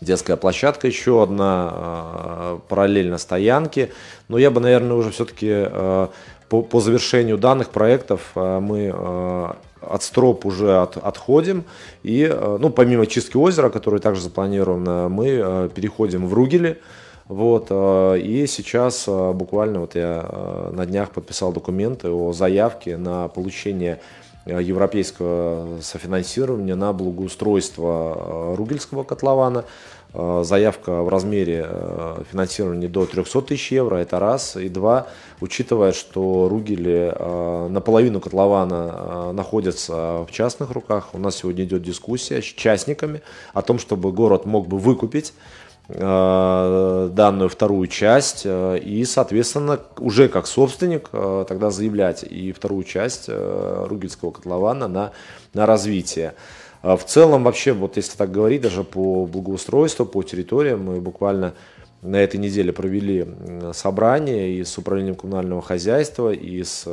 детская 0.00 0.36
площадка 0.36 0.86
еще 0.86 1.22
одна, 1.22 1.70
а, 1.72 2.60
параллельно 2.68 3.18
стоянке. 3.18 3.90
Но 4.28 4.38
я 4.38 4.50
бы, 4.50 4.60
наверное, 4.60 4.96
уже 4.96 5.10
все-таки 5.10 5.50
а, 5.50 6.10
по, 6.48 6.62
по 6.62 6.80
завершению 6.80 7.38
данных 7.38 7.70
проектов 7.70 8.32
а, 8.34 8.60
мы 8.60 8.94
от 9.80 10.02
строп 10.02 10.46
уже 10.46 10.80
от, 10.80 10.96
отходим. 10.96 11.64
И, 12.02 12.26
ну, 12.58 12.70
помимо 12.70 13.06
чистки 13.06 13.36
озера, 13.36 13.70
которая 13.70 14.00
также 14.00 14.20
запланирована, 14.20 15.08
мы 15.08 15.70
переходим 15.74 16.26
в 16.26 16.34
Ругели. 16.34 16.80
Вот, 17.28 17.70
и 17.72 18.46
сейчас 18.48 19.06
буквально 19.06 19.80
вот 19.80 19.96
я 19.96 20.70
на 20.72 20.86
днях 20.86 21.10
подписал 21.10 21.52
документы 21.52 22.08
о 22.08 22.32
заявке 22.32 22.96
на 22.96 23.28
получение 23.28 24.00
европейского 24.46 25.80
софинансирования 25.82 26.76
на 26.76 26.92
благоустройство 26.92 28.54
Ругельского 28.56 29.02
котлована. 29.02 29.64
Заявка 30.14 31.02
в 31.02 31.10
размере 31.10 31.68
финансирования 32.30 32.88
до 32.88 33.04
300 33.04 33.42
тысяч 33.42 33.72
евро, 33.72 33.96
это 33.96 34.18
раз. 34.18 34.56
И 34.56 34.70
два, 34.70 35.08
учитывая, 35.40 35.92
что 35.92 36.48
Ругели 36.48 37.12
наполовину 37.68 38.20
котлована 38.20 39.32
находятся 39.32 40.24
в 40.26 40.28
частных 40.30 40.70
руках, 40.70 41.10
у 41.12 41.18
нас 41.18 41.36
сегодня 41.36 41.64
идет 41.64 41.82
дискуссия 41.82 42.40
с 42.40 42.44
частниками 42.44 43.20
о 43.52 43.60
том, 43.60 43.78
чтобы 43.78 44.10
город 44.10 44.46
мог 44.46 44.68
бы 44.68 44.78
выкупить 44.78 45.34
Э, 45.34 45.65
данную 45.88 47.48
вторую 47.48 47.86
часть 47.86 48.42
э, 48.44 48.78
и, 48.78 49.04
соответственно, 49.04 49.78
уже 49.98 50.28
как 50.28 50.48
собственник 50.48 51.10
э, 51.12 51.44
тогда 51.48 51.70
заявлять 51.70 52.24
и 52.24 52.50
вторую 52.50 52.82
часть 52.82 53.28
Ругельского 53.28 54.32
котлована 54.32 54.88
на, 54.88 55.12
на 55.54 55.64
развитие. 55.64 56.34
В 56.82 57.00
целом, 57.06 57.44
вообще, 57.44 57.72
вот 57.72 57.96
если 57.96 58.16
так 58.16 58.32
говорить, 58.32 58.62
даже 58.62 58.84
по 58.84 59.26
благоустройству, 59.26 60.06
по 60.06 60.22
территориям, 60.22 60.84
мы 60.84 61.00
буквально 61.00 61.54
на 62.02 62.16
этой 62.16 62.38
неделе 62.38 62.72
провели 62.72 63.26
собрание 63.72 64.52
и 64.52 64.64
с 64.64 64.76
управлением 64.78 65.16
коммунального 65.16 65.62
хозяйства, 65.62 66.32
и 66.32 66.62
с 66.62 66.86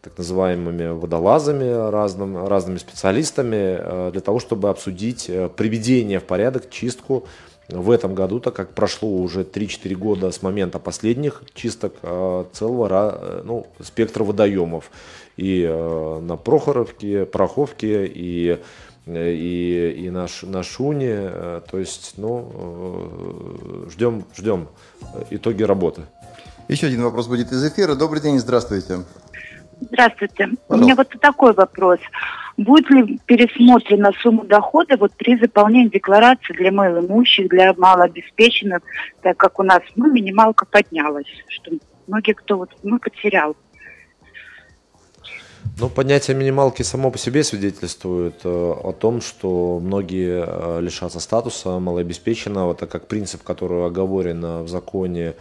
так 0.00 0.16
называемыми 0.16 0.98
водолазами, 0.98 1.90
разным, 1.90 2.46
разными 2.46 2.78
специалистами, 2.78 4.10
для 4.10 4.20
того, 4.20 4.40
чтобы 4.40 4.70
обсудить 4.70 5.30
приведение 5.56 6.18
в 6.18 6.24
порядок, 6.24 6.70
чистку 6.70 7.26
в 7.68 7.90
этом 7.90 8.14
году, 8.14 8.40
так 8.40 8.54
как 8.54 8.74
прошло 8.74 9.08
уже 9.10 9.42
3-4 9.42 9.94
года 9.94 10.30
с 10.30 10.42
момента 10.42 10.78
последних 10.78 11.42
чисток 11.54 11.94
а, 12.02 12.46
целого 12.52 12.88
э, 13.20 13.42
ну, 13.44 13.66
спектра 13.80 14.24
водоемов. 14.24 14.90
И 15.36 15.62
э, 15.62 16.20
на 16.20 16.36
Прохоровке, 16.36 17.26
Пороховке, 17.26 18.06
и, 18.06 18.58
э, 19.06 19.32
и, 19.32 20.04
и 20.06 20.10
на, 20.10 20.26
на 20.42 20.62
Шуне. 20.62 21.30
То 21.70 21.78
есть, 21.78 22.14
ну, 22.16 23.86
ждем, 23.90 24.24
ждем 24.34 24.68
итоги 25.30 25.62
работы. 25.62 26.02
Еще 26.68 26.86
один 26.86 27.02
вопрос 27.02 27.28
будет 27.28 27.52
из 27.52 27.64
эфира. 27.64 27.94
Добрый 27.94 28.22
день, 28.22 28.38
здравствуйте. 28.38 29.00
Здравствуйте. 29.80 30.48
Пожалуйста. 30.66 30.66
У 30.68 30.76
меня 30.76 30.94
вот 30.96 31.08
такой 31.20 31.52
вопрос. 31.52 32.00
Будет 32.58 32.90
ли 32.90 33.20
пересмотрена 33.24 34.10
сумма 34.20 34.44
дохода 34.44 34.96
вот 34.96 35.12
при 35.16 35.38
заполнении 35.38 35.90
декларации 35.90 36.52
для 36.54 36.72
малоимущих, 36.72 37.48
для 37.48 37.72
малообеспеченных, 37.72 38.82
так 39.22 39.36
как 39.36 39.60
у 39.60 39.62
нас 39.62 39.80
ну, 39.94 40.10
минималка 40.12 40.66
поднялась, 40.66 41.28
что 41.46 41.70
многие 42.08 42.32
кто 42.32 42.58
вот 42.58 42.70
ну, 42.82 42.98
потерял. 42.98 43.54
Ну, 45.78 45.88
понятие 45.88 46.36
минималки 46.36 46.82
само 46.82 47.12
по 47.12 47.18
себе 47.18 47.44
свидетельствует 47.44 48.40
э, 48.42 48.48
о 48.48 48.92
том, 48.92 49.20
что 49.20 49.78
многие 49.80 50.44
э, 50.44 50.80
лишатся 50.80 51.20
статуса 51.20 51.78
малообеспеченного, 51.78 52.74
так 52.74 52.90
как 52.90 53.06
принцип, 53.06 53.44
который 53.44 53.86
оговорен 53.86 54.64
в 54.64 54.68
законе 54.68 55.28
Э, 55.28 55.34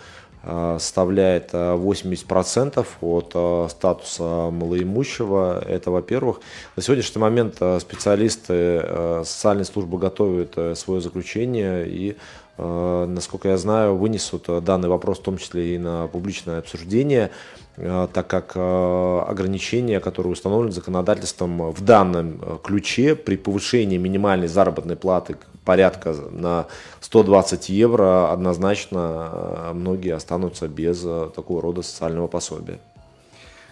составляет 0.80 1.54
80% 1.54 2.80
э, 2.80 3.06
от 3.06 3.32
э, 3.34 3.68
статуса 3.70 4.50
малоимущего. 4.52 5.62
Это, 5.68 5.92
во-первых. 5.92 6.40
На 6.76 6.84
сегодняшний 6.84 7.20
момент 7.20 7.56
специалисты 7.56 8.84
социальной 9.24 9.66
службы 9.66 9.98
готовят 9.98 10.78
свое 10.78 11.02
заключение 11.02 11.86
и 11.88 12.16
насколько 12.60 13.50
я 13.50 13.58
знаю, 13.58 13.96
вынесут 13.98 14.48
данный 14.64 14.90
вопрос 14.90 15.20
в 15.20 15.22
том 15.22 15.38
числе 15.38 15.76
и 15.76 15.78
на 15.78 16.08
публичное 16.08 16.58
обсуждение, 16.58 17.30
так 17.76 18.26
как 18.26 18.58
ограничения, 18.58 20.00
которые 20.00 20.34
установлены 20.34 20.72
законодательством 20.72 21.70
в 21.70 21.82
данном 21.82 22.60
ключе 22.64 23.16
при 23.16 23.36
повышении 23.36 23.98
минимальной 23.98 24.48
заработной 24.48 24.96
платы 24.96 25.38
порядка 25.66 26.16
на 26.32 26.66
120 27.08 27.70
евро, 27.70 28.34
однозначно 28.34 29.30
э, 29.32 29.72
многие 29.74 30.14
останутся 30.14 30.68
без 30.68 31.04
э, 31.06 31.30
такого 31.34 31.62
рода 31.62 31.82
социального 31.82 32.28
пособия. 32.28 32.80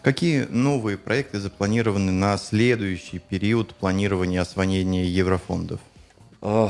Какие 0.04 0.46
новые 0.50 0.98
проекты 0.98 1.42
запланированы 1.42 2.14
на 2.14 2.38
следующий 2.38 3.20
период 3.20 3.76
планирования 3.76 4.40
освоения 4.40 5.04
еврофондов? 5.04 5.82
Э, 6.42 6.70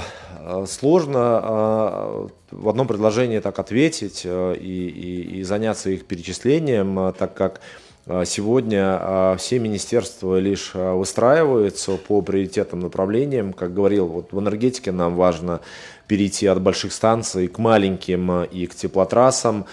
сложно 0.67 2.32
в 2.49 2.67
одном 2.67 2.88
предложении 2.88 3.38
так 3.38 3.60
ответить 3.60 4.25
и, 4.25 4.30
и, 4.58 5.38
и 5.38 5.43
заняться 5.43 5.91
их 5.91 6.06
перечислением, 6.06 7.13
так 7.13 7.36
как 7.36 7.62
сегодня 8.25 9.36
все 9.38 9.58
министерства 9.60 10.38
лишь 10.38 10.73
выстраиваются 10.73 11.97
по 11.97 12.21
приоритетным 12.21 12.82
направлениям. 12.82 13.51
Как 13.51 13.73
говорил, 13.73 14.08
вот 14.08 14.32
в 14.32 14.39
энергетике 14.39 14.91
нам 14.91 15.15
важно 15.15 15.62
перейти 16.08 16.48
от 16.48 16.62
больших 16.62 16.94
станций 16.94 17.48
к 17.48 17.58
маленьким 17.58 18.44
и 18.44 18.65
к 18.68 18.76
теплотрассам. 18.76 19.65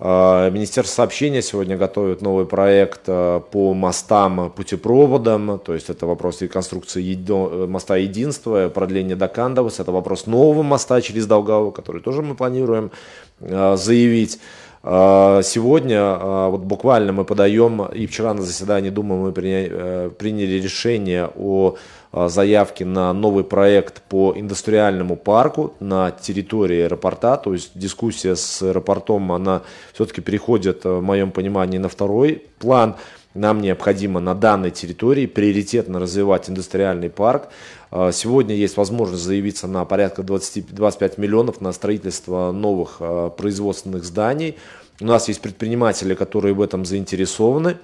Министерство 0.00 0.94
сообщения 0.94 1.42
сегодня 1.42 1.76
готовит 1.76 2.22
новый 2.22 2.46
проект 2.46 3.06
по 3.06 3.74
мостам, 3.74 4.52
путепроводам, 4.54 5.58
то 5.58 5.74
есть 5.74 5.90
это 5.90 6.06
вопрос 6.06 6.40
реконструкции 6.40 7.66
моста 7.66 7.96
единства, 7.96 8.68
продления 8.68 9.16
до 9.16 9.26
Кандовас, 9.26 9.80
это 9.80 9.90
вопрос 9.90 10.26
нового 10.26 10.62
моста 10.62 11.00
через 11.00 11.26
Долгаву, 11.26 11.72
который 11.72 12.00
тоже 12.00 12.22
мы 12.22 12.36
планируем 12.36 12.92
заявить. 13.40 14.38
Сегодня 14.84 16.16
вот 16.50 16.60
буквально 16.60 17.12
мы 17.12 17.24
подаем, 17.24 17.82
и 17.86 18.06
вчера 18.06 18.32
на 18.32 18.42
заседании 18.42 18.90
Думы 18.90 19.18
мы 19.18 19.32
э, 19.36 20.10
приняли 20.16 20.60
решение 20.60 21.28
о 21.36 21.74
а, 22.12 22.28
заявке 22.28 22.84
на 22.84 23.12
новый 23.12 23.44
проект 23.44 24.02
по 24.02 24.32
индустриальному 24.36 25.16
парку 25.16 25.74
на 25.80 26.10
территории 26.10 26.82
аэропорта. 26.82 27.36
То 27.36 27.52
есть 27.52 27.72
дискуссия 27.74 28.36
с 28.36 28.62
аэропортом, 28.62 29.32
она 29.32 29.62
все-таки 29.92 30.20
переходит, 30.20 30.84
в 30.84 31.00
моем 31.00 31.30
понимании, 31.30 31.78
на 31.78 31.88
второй 31.88 32.42
план. 32.58 32.96
Нам 33.34 33.60
необходимо 33.60 34.20
на 34.20 34.34
данной 34.34 34.70
территории 34.70 35.26
приоритетно 35.26 36.00
развивать 36.00 36.48
индустриальный 36.48 37.10
парк. 37.10 37.48
Сегодня 37.90 38.54
есть 38.54 38.76
возможность 38.76 39.22
заявиться 39.22 39.68
на 39.68 39.84
порядка 39.84 40.22
20, 40.22 40.74
25 40.74 41.18
миллионов 41.18 41.60
на 41.60 41.72
строительство 41.72 42.50
новых 42.52 43.00
производственных 43.36 44.04
зданий. 44.04 44.56
У 45.00 45.04
нас 45.04 45.28
есть 45.28 45.40
предприниматели, 45.40 46.14
которые 46.14 46.54
в 46.54 46.60
этом 46.60 46.84
заинтересованы. 46.84 47.76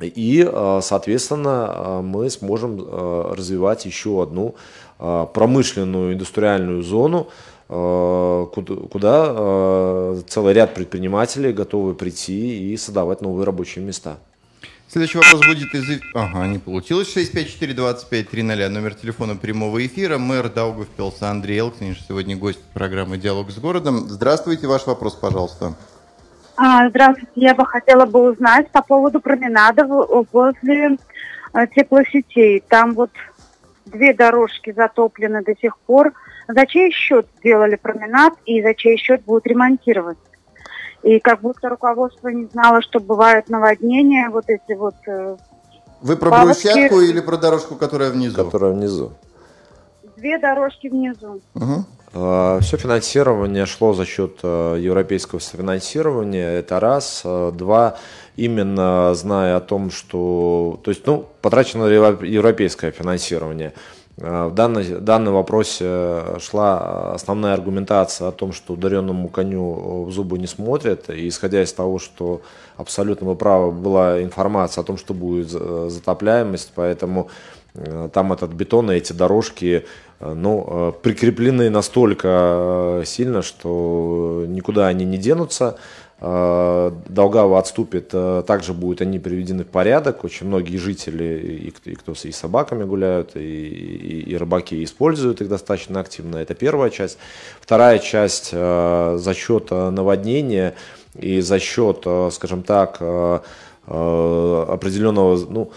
И, 0.00 0.42
соответственно, 0.82 2.00
мы 2.02 2.30
сможем 2.30 2.86
развивать 3.32 3.84
еще 3.86 4.22
одну 4.22 4.54
промышленную 4.98 6.14
индустриальную 6.14 6.82
зону, 6.82 7.28
куда 7.68 9.24
целый 10.26 10.54
ряд 10.54 10.74
предпринимателей 10.74 11.52
готовы 11.52 11.94
прийти 11.94 12.72
и 12.72 12.76
создавать 12.76 13.20
новые 13.20 13.44
рабочие 13.44 13.84
места. 13.84 14.18
Следующий 14.90 15.18
вопрос 15.18 15.42
будет 15.46 15.74
из... 15.74 16.00
Ага, 16.14 16.46
не 16.46 16.58
получилось. 16.58 17.14
654-25-00, 17.14 18.68
номер 18.70 18.94
телефона 18.94 19.36
прямого 19.36 19.84
эфира. 19.84 20.16
Мэр 20.16 20.48
Даугавпилса 20.48 21.28
Андрей 21.28 21.58
Элкниш, 21.58 22.02
сегодня 22.08 22.38
гость 22.38 22.60
программы 22.72 23.18
«Диалог 23.18 23.50
с 23.50 23.58
городом». 23.58 24.08
Здравствуйте, 24.08 24.66
ваш 24.66 24.86
вопрос, 24.86 25.14
пожалуйста. 25.14 25.76
А, 26.60 26.88
здравствуйте, 26.88 27.30
я 27.36 27.54
бы 27.54 27.64
хотела 27.64 28.04
бы 28.04 28.32
узнать 28.32 28.68
по 28.72 28.82
поводу 28.82 29.20
променада 29.20 29.84
возле 29.86 30.98
э, 31.54 31.66
теплосетей. 31.68 32.64
Там 32.68 32.94
вот 32.94 33.10
две 33.86 34.12
дорожки 34.12 34.72
затоплены 34.72 35.44
до 35.44 35.54
сих 35.56 35.78
пор. 35.78 36.12
За 36.48 36.66
чей 36.66 36.90
счет 36.90 37.28
сделали 37.38 37.76
променад 37.76 38.32
и 38.44 38.60
за 38.60 38.74
чей 38.74 38.96
счет 38.96 39.22
будут 39.24 39.46
ремонтировать? 39.46 40.18
И 41.04 41.20
как 41.20 41.42
будто 41.42 41.68
руководство 41.68 42.26
не 42.26 42.46
знало, 42.46 42.82
что 42.82 42.98
бывают 42.98 43.48
наводнения, 43.48 44.28
вот 44.28 44.46
эти 44.48 44.72
вот... 44.72 44.96
Э, 45.06 45.36
Вы 46.00 46.16
про 46.16 46.42
брусчатку 46.44 47.00
или 47.00 47.20
про 47.20 47.36
дорожку, 47.36 47.76
которая 47.76 48.10
внизу? 48.10 48.44
Которая 48.44 48.72
внизу. 48.72 49.12
Две 50.18 50.38
дорожки 50.38 50.88
внизу. 50.88 51.40
Угу. 51.54 52.60
Все 52.60 52.76
финансирование 52.76 53.66
шло 53.66 53.92
за 53.92 54.06
счет 54.06 54.38
э, 54.42 54.78
европейского 54.80 55.40
софинансирования, 55.40 56.58
это 56.58 56.80
раз. 56.80 57.22
Э, 57.24 57.52
два, 57.54 57.98
именно 58.34 59.14
зная 59.14 59.56
о 59.56 59.60
том, 59.60 59.90
что... 59.90 60.80
То 60.82 60.90
есть, 60.90 61.06
ну, 61.06 61.26
потрачено 61.42 61.84
европейское 61.84 62.92
финансирование. 62.92 63.74
Э, 64.16 64.48
в 64.48 64.54
данной, 64.54 64.84
в 64.84 65.00
данном 65.00 65.34
вопросе 65.34 65.84
э, 65.86 66.38
шла 66.40 67.12
основная 67.12 67.54
аргументация 67.54 68.28
о 68.28 68.32
том, 68.32 68.52
что 68.52 68.74
ударенному 68.74 69.28
коню 69.28 70.04
в 70.04 70.10
зубы 70.10 70.38
не 70.38 70.46
смотрят. 70.46 71.10
И 71.10 71.28
исходя 71.28 71.62
из 71.62 71.72
того, 71.72 71.98
что 71.98 72.42
абсолютно 72.76 73.28
вы 73.28 73.36
правы, 73.36 73.70
была 73.70 74.22
информация 74.22 74.82
о 74.82 74.84
том, 74.84 74.96
что 74.96 75.14
будет 75.14 75.50
затопляемость, 75.50 76.72
поэтому 76.74 77.28
э, 77.74 78.08
там 78.12 78.32
этот 78.32 78.52
бетон 78.52 78.90
и 78.90 78.96
эти 78.96 79.12
дорожки 79.12 79.84
ну, 80.20 80.94
прикреплены 81.02 81.70
настолько 81.70 83.02
сильно, 83.06 83.42
что 83.42 84.44
никуда 84.48 84.88
они 84.88 85.04
не 85.04 85.16
денутся. 85.16 85.78
э, 86.20 86.92
Долгава 87.08 87.58
отступит, 87.58 88.10
э, 88.12 88.42
также 88.46 88.72
будут 88.74 89.00
они 89.00 89.18
приведены 89.18 89.64
в 89.64 89.68
порядок. 89.68 90.24
Очень 90.24 90.48
многие 90.48 90.76
жители, 90.76 91.70
и, 91.84 91.94
кто 91.94 92.12
и 92.12 92.32
с 92.32 92.36
собаками 92.36 92.84
гуляют, 92.84 93.36
и, 93.36 93.40
и, 93.40 94.30
и 94.30 94.36
рыбаки 94.36 94.82
используют 94.82 95.40
их 95.40 95.48
достаточно 95.48 96.00
активно. 96.00 96.36
Это 96.36 96.54
первая 96.54 96.90
часть. 96.90 97.18
Вторая 97.60 97.98
часть 97.98 98.50
за 98.50 99.34
счет 99.34 99.70
наводнения 99.70 100.74
и 101.14 101.40
за 101.40 101.58
счет, 101.58 102.06
скажем 102.32 102.62
так, 102.62 103.00
определенного, 103.86 105.38
ну, 105.48 105.70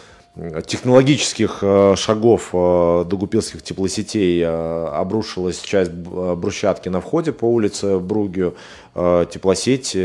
технологических 0.65 1.59
э, 1.61 1.95
шагов 1.97 2.51
э, 2.53 3.05
догупилских 3.05 3.61
теплосетей 3.61 4.41
э, 4.41 4.87
обрушилась 4.87 5.59
часть 5.59 5.91
брусчатки 5.91 6.87
на 6.87 7.01
входе 7.01 7.33
по 7.33 7.45
улице 7.45 7.99
Бругию. 7.99 8.55
Теплосети 8.93 9.95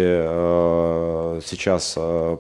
сейчас 1.45 1.95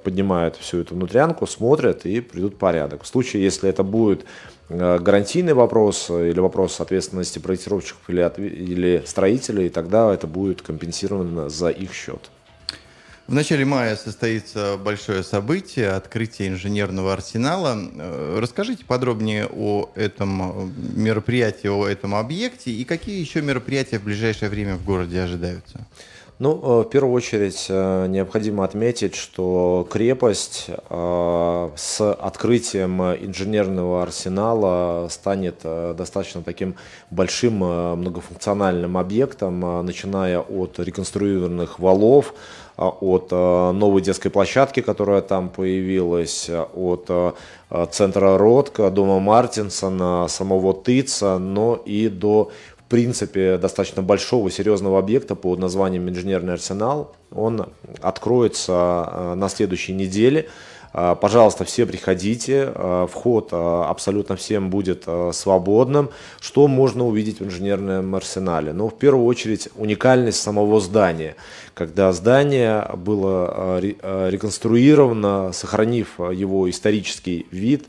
поднимают 0.04 0.54
всю 0.54 0.78
эту 0.78 0.94
внутрянку, 0.94 1.44
смотрят 1.44 2.06
и 2.06 2.20
придут 2.20 2.56
порядок. 2.56 3.02
В 3.02 3.06
случае, 3.08 3.42
если 3.42 3.68
это 3.68 3.82
будет 3.82 4.24
гарантийный 4.68 5.54
вопрос 5.54 6.08
или 6.08 6.38
вопрос 6.38 6.80
ответственности 6.80 7.40
проектировщиков 7.40 8.00
или, 8.06 8.22
или 8.38 9.02
строителей, 9.06 9.70
тогда 9.70 10.14
это 10.14 10.28
будет 10.28 10.62
компенсировано 10.62 11.48
за 11.48 11.70
их 11.70 11.92
счет. 11.92 12.30
В 13.26 13.34
начале 13.34 13.64
мая 13.64 13.96
состоится 13.96 14.76
большое 14.76 15.24
событие, 15.24 15.88
открытие 15.88 16.48
инженерного 16.48 17.12
арсенала. 17.12 17.76
Э, 17.76 18.38
расскажите 18.40 18.84
подробнее 18.84 19.48
о 19.52 19.90
этом 19.96 20.42
э, 20.42 20.70
мероприятии, 20.94 21.66
о 21.66 21.88
этом 21.88 22.14
объекте 22.14 22.70
и 22.70 22.84
какие 22.84 23.18
еще 23.18 23.42
мероприятия 23.42 23.98
в 23.98 24.04
ближайшее 24.04 24.48
время 24.48 24.76
в 24.76 24.84
городе 24.84 25.20
ожидаются? 25.20 25.80
Ну, 26.38 26.60
э, 26.62 26.82
в 26.82 26.90
первую 26.90 27.14
очередь 27.14 27.66
необходимо 27.68 28.64
отметить, 28.64 29.14
что 29.14 29.86
крепость 29.90 30.66
с 30.88 32.00
открытием 32.00 33.02
инженерного 33.02 34.02
арсенала 34.02 35.08
станет 35.08 35.62
достаточно 35.62 36.42
таким 36.42 36.74
большим 37.10 37.54
многофункциональным 37.54 38.98
объектом, 38.98 39.84
начиная 39.84 40.40
от 40.40 40.78
реконструированных 40.78 41.78
валов, 41.78 42.34
от 42.76 43.30
новой 43.30 44.02
детской 44.02 44.28
площадки, 44.28 44.80
которая 44.80 45.22
там 45.22 45.48
появилась, 45.48 46.50
от 46.50 47.34
центра 47.90 48.36
Ротка, 48.36 48.90
дома 48.90 49.18
Мартинсона, 49.20 50.26
самого 50.28 50.74
Тыца, 50.74 51.38
но 51.38 51.76
и 51.76 52.08
до 52.08 52.50
принципе, 52.88 53.58
достаточно 53.58 54.02
большого, 54.02 54.50
серьезного 54.50 54.98
объекта 54.98 55.34
под 55.34 55.58
названием 55.58 56.08
«Инженерный 56.08 56.54
арсенал». 56.54 57.14
Он 57.30 57.68
откроется 58.00 59.34
на 59.36 59.48
следующей 59.48 59.92
неделе. 59.92 60.48
Пожалуйста, 60.92 61.64
все 61.64 61.84
приходите. 61.84 62.72
Вход 63.12 63.52
абсолютно 63.52 64.36
всем 64.36 64.70
будет 64.70 65.06
свободным. 65.32 66.08
Что 66.40 66.68
можно 66.68 67.06
увидеть 67.06 67.40
в 67.40 67.44
инженерном 67.44 68.14
арсенале? 68.14 68.72
Ну, 68.72 68.88
в 68.88 68.96
первую 68.96 69.26
очередь, 69.26 69.68
уникальность 69.76 70.40
самого 70.40 70.80
здания 70.80 71.36
когда 71.76 72.10
здание 72.12 72.88
было 72.96 73.78
э, 73.82 73.92
э, 74.00 74.30
реконструировано, 74.30 75.52
сохранив 75.52 76.18
его 76.18 76.70
исторический 76.70 77.46
вид, 77.50 77.84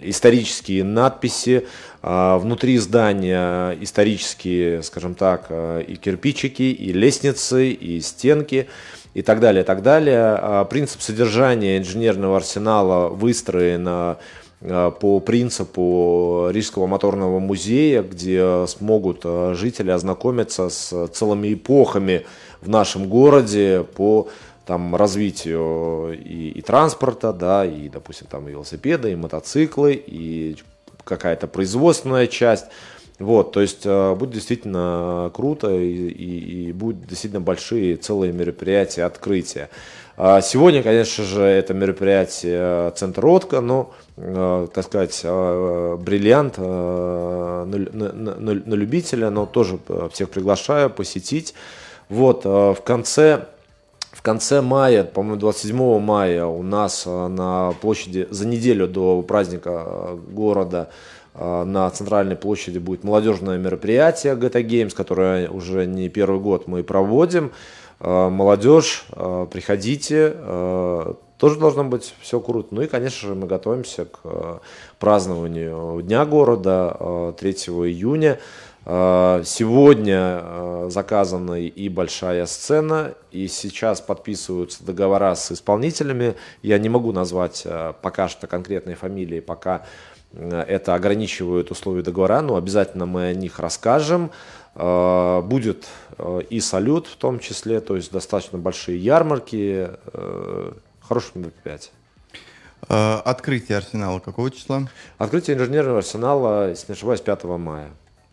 исторические 0.00 0.82
надписи, 0.82 1.58
э, 1.58 1.64
внутри 2.02 2.78
здания 2.78 3.76
исторические, 3.80 4.82
скажем 4.82 5.14
так, 5.14 5.50
и 5.50 5.96
кирпичики, 5.96 6.62
и 6.62 6.92
лестницы, 6.92 7.70
и 7.70 8.00
стенки 8.00 8.68
и 9.12 9.22
так 9.22 9.40
далее, 9.40 9.64
так 9.64 9.82
далее. 9.82 10.66
Принцип 10.70 11.02
содержания 11.02 11.76
инженерного 11.76 12.38
арсенала 12.38 13.08
выстроен 13.08 14.16
по 14.60 15.20
принципу 15.20 16.48
Рижского 16.50 16.86
моторного 16.86 17.38
музея, 17.38 18.02
где 18.02 18.66
смогут 18.66 19.24
жители 19.56 19.90
ознакомиться 19.90 20.68
с 20.68 21.08
целыми 21.08 21.54
эпохами 21.54 22.24
в 22.60 22.68
нашем 22.68 23.08
городе 23.08 23.86
по 23.94 24.28
там, 24.66 24.94
развитию 24.94 26.12
и, 26.12 26.50
и 26.50 26.62
транспорта, 26.62 27.32
да, 27.32 27.64
и, 27.64 27.88
допустим, 27.88 28.26
там 28.30 28.48
и 28.48 28.52
велосипеды, 28.52 29.12
и 29.12 29.16
мотоциклы, 29.16 29.94
и 29.94 30.56
какая-то 31.04 31.46
производственная 31.46 32.26
часть. 32.26 32.66
Вот, 33.18 33.52
то 33.52 33.60
есть 33.60 33.82
э, 33.84 34.14
будет 34.14 34.30
действительно 34.30 35.30
круто 35.34 35.70
и, 35.70 36.08
и, 36.08 36.68
и 36.68 36.72
будут 36.72 37.06
действительно 37.06 37.42
большие 37.42 37.96
целые 37.96 38.32
мероприятия, 38.32 39.04
открытия. 39.04 39.68
А 40.16 40.40
сегодня, 40.40 40.82
конечно 40.82 41.24
же, 41.24 41.42
это 41.42 41.74
мероприятие 41.74 42.90
Центр 42.92 43.20
Ротко, 43.20 43.60
но, 43.60 43.92
э, 44.16 44.68
так 44.72 44.84
сказать, 44.84 45.20
э, 45.22 45.96
бриллиант 46.00 46.56
на, 46.56 47.64
на, 47.66 48.12
на, 48.12 48.34
на 48.38 48.74
любителя, 48.74 49.28
но 49.28 49.44
тоже 49.44 49.78
всех 50.12 50.30
приглашаю 50.30 50.88
посетить. 50.88 51.54
Вот, 52.10 52.42
э, 52.44 52.48
в 52.48 52.82
конце, 52.84 53.46
в 54.20 54.22
конце 54.22 54.60
мая, 54.60 55.02
по-моему, 55.04 55.40
27 55.40 55.98
мая 55.98 56.44
у 56.44 56.62
нас 56.62 57.04
э, 57.06 57.28
на 57.28 57.72
площади, 57.80 58.28
за 58.28 58.46
неделю 58.46 58.86
до 58.86 59.22
праздника 59.22 59.82
э, 59.86 60.18
города, 60.30 60.90
на 61.32 61.88
центральной 61.90 62.34
площади 62.34 62.78
будет 62.78 63.04
молодежное 63.04 63.56
мероприятие 63.56 64.34
GTA 64.34 64.62
Games, 64.62 64.94
которое 64.94 65.48
уже 65.48 65.86
не 65.86 66.08
первый 66.08 66.40
год 66.40 66.66
мы 66.66 66.82
проводим. 66.82 67.52
Молодежь, 68.00 69.06
приходите, 69.12 70.34
тоже 71.38 71.60
должно 71.60 71.84
быть 71.84 72.14
все 72.20 72.40
круто. 72.40 72.74
Ну 72.74 72.82
и, 72.82 72.88
конечно 72.88 73.28
же, 73.28 73.36
мы 73.36 73.46
готовимся 73.46 74.06
к 74.06 74.60
празднованию 74.98 76.02
Дня 76.02 76.26
города 76.26 77.32
3 77.38 77.52
июня. 77.52 78.40
А, 78.92 79.42
сегодня 79.44 80.18
а, 80.18 80.86
заказана 80.90 81.60
и 81.60 81.88
большая 81.88 82.44
сцена, 82.46 83.14
и 83.30 83.46
сейчас 83.46 84.00
подписываются 84.00 84.84
договора 84.84 85.36
с 85.36 85.52
исполнителями. 85.52 86.34
Я 86.62 86.76
не 86.78 86.88
могу 86.88 87.12
назвать 87.12 87.62
а, 87.66 87.92
пока 87.92 88.26
что 88.26 88.48
конкретные 88.48 88.96
фамилии, 88.96 89.38
пока 89.38 89.86
это 90.32 90.96
ограничивают 90.96 91.70
условия 91.70 92.02
договора, 92.02 92.40
но 92.40 92.56
обязательно 92.56 93.06
мы 93.06 93.26
о 93.26 93.34
них 93.34 93.60
расскажем. 93.60 94.30
Будет 94.76 95.86
и 96.50 96.60
салют 96.60 97.08
в 97.08 97.16
том 97.16 97.40
числе, 97.40 97.80
то 97.80 97.96
есть 97.96 98.12
достаточно 98.12 98.56
большие 98.56 98.96
ярмарки, 98.96 99.88
хорошее 101.00 101.32
мероприятие. 101.34 101.92
Открытие 102.86 103.78
арсенала 103.78 104.20
какого 104.20 104.52
числа? 104.52 104.88
Открытие 105.18 105.56
инженерного 105.56 105.98
арсенала, 105.98 106.68
если 106.68 106.92
не 106.92 106.94
ошибаюсь, 106.94 107.20
5 107.20 107.44
мая. 107.44 107.90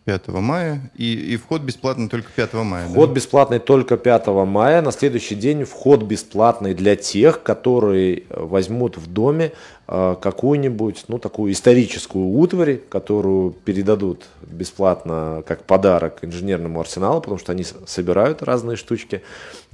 5 0.08 0.28
мая. 0.28 0.90
И, 0.96 1.34
и 1.34 1.36
вход 1.36 1.60
бесплатный 1.60 2.08
только 2.08 2.30
5 2.34 2.54
мая. 2.54 2.88
Вход 2.88 3.10
да? 3.10 3.14
бесплатный 3.14 3.58
только 3.58 3.98
5 3.98 4.26
мая. 4.46 4.80
На 4.80 4.90
следующий 4.90 5.34
день 5.34 5.64
вход 5.64 6.02
бесплатный 6.02 6.72
для 6.72 6.96
тех, 6.96 7.42
которые 7.42 8.22
возьмут 8.30 8.96
в 8.96 9.06
доме 9.12 9.52
э, 9.86 10.16
какую-нибудь, 10.18 11.04
ну, 11.08 11.18
такую 11.18 11.52
историческую 11.52 12.24
утварь, 12.24 12.80
которую 12.88 13.50
передадут 13.50 14.24
бесплатно 14.40 15.42
как 15.46 15.64
подарок 15.64 16.20
инженерному 16.22 16.80
арсеналу, 16.80 17.20
потому 17.20 17.36
что 17.36 17.52
они 17.52 17.66
собирают 17.86 18.42
разные 18.42 18.78
штучки. 18.78 19.20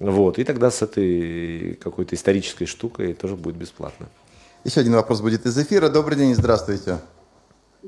Вот. 0.00 0.40
И 0.40 0.44
тогда 0.44 0.72
с 0.72 0.82
этой 0.82 1.78
какой-то 1.80 2.16
исторической 2.16 2.66
штукой 2.66 3.14
тоже 3.14 3.36
будет 3.36 3.54
бесплатно. 3.54 4.08
Еще 4.64 4.80
один 4.80 4.94
вопрос 4.94 5.20
будет 5.20 5.46
из 5.46 5.56
эфира. 5.56 5.90
Добрый 5.90 6.16
день, 6.18 6.34
здравствуйте. 6.34 6.98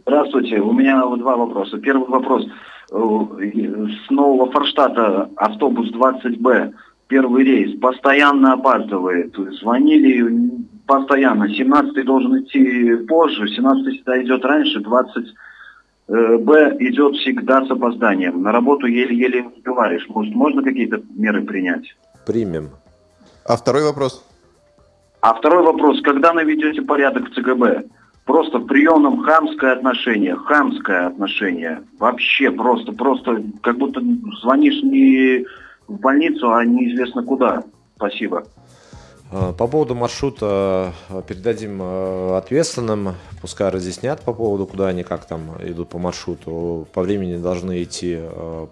Здравствуйте. 0.03 0.61
У 0.61 0.73
меня 0.73 1.01
два 1.17 1.37
вопроса. 1.37 1.79
Первый 1.79 2.09
вопрос. 2.09 2.45
Э, 2.93 2.97
с 2.97 4.11
нового 4.11 4.51
Форштата 4.53 5.31
автобус 5.37 5.91
20Б, 5.93 6.73
первый 7.09 7.45
рейс, 7.45 7.79
постоянно 7.81 8.55
опаздывает. 8.55 9.35
Звонили 9.61 10.51
постоянно. 10.87 11.45
17-й 11.45 12.03
должен 12.03 12.41
идти 12.41 12.97
позже, 13.07 13.45
17-й 13.45 13.93
всегда 13.93 14.23
идет 14.23 14.45
раньше, 14.45 14.81
20 14.81 15.27
Б 16.09 16.77
идет 16.79 17.17
всегда 17.17 17.65
с 17.65 17.71
опозданием. 17.71 18.43
На 18.43 18.53
работу 18.53 18.87
еле-еле 18.87 19.47
говоришь. 19.65 20.07
Может, 20.09 20.35
можно 20.35 20.63
какие-то 20.63 21.03
меры 21.17 21.43
принять? 21.43 21.97
Примем. 22.25 22.71
А 23.45 23.57
второй 23.57 23.83
вопрос? 23.83 24.25
А 25.21 25.35
второй 25.35 25.65
вопрос. 25.65 26.01
Когда 26.03 26.33
наведете 26.33 26.83
порядок 26.83 27.31
в 27.31 27.35
ЦГБ? 27.35 27.87
Просто 28.27 28.59
в 28.59 28.67
приемном 28.67 29.23
хамское 29.23 29.73
отношение, 29.73 30.37
хамское 30.37 31.07
отношение. 31.07 31.83
Вообще 31.99 32.51
просто, 32.51 32.93
просто 32.93 33.43
как 33.63 33.79
будто 33.79 34.03
звонишь 34.43 34.83
не 34.83 35.47
в 35.89 35.99
больницу, 36.01 36.53
а 36.53 36.65
неизвестно 36.65 37.23
куда. 37.23 37.63
Спасибо. 37.97 38.45
А, 39.29 39.53
по 39.53 39.67
поводу 39.67 39.97
маршрута 39.97 40.95
а, 41.09 41.23
передадим 41.23 41.81
а, 41.83 42.39
ответственным, 42.39 43.17
пускай 43.41 43.71
разъяснят 43.71 44.21
по 44.21 44.33
поводу, 44.33 44.67
куда 44.67 44.89
они 44.89 45.03
как 45.03 45.27
там 45.27 45.57
идут 45.61 45.89
по 45.89 45.99
маршруту. 45.99 46.87
По 46.93 47.03
времени 47.03 47.37
должны 47.37 47.83
идти 47.83 48.21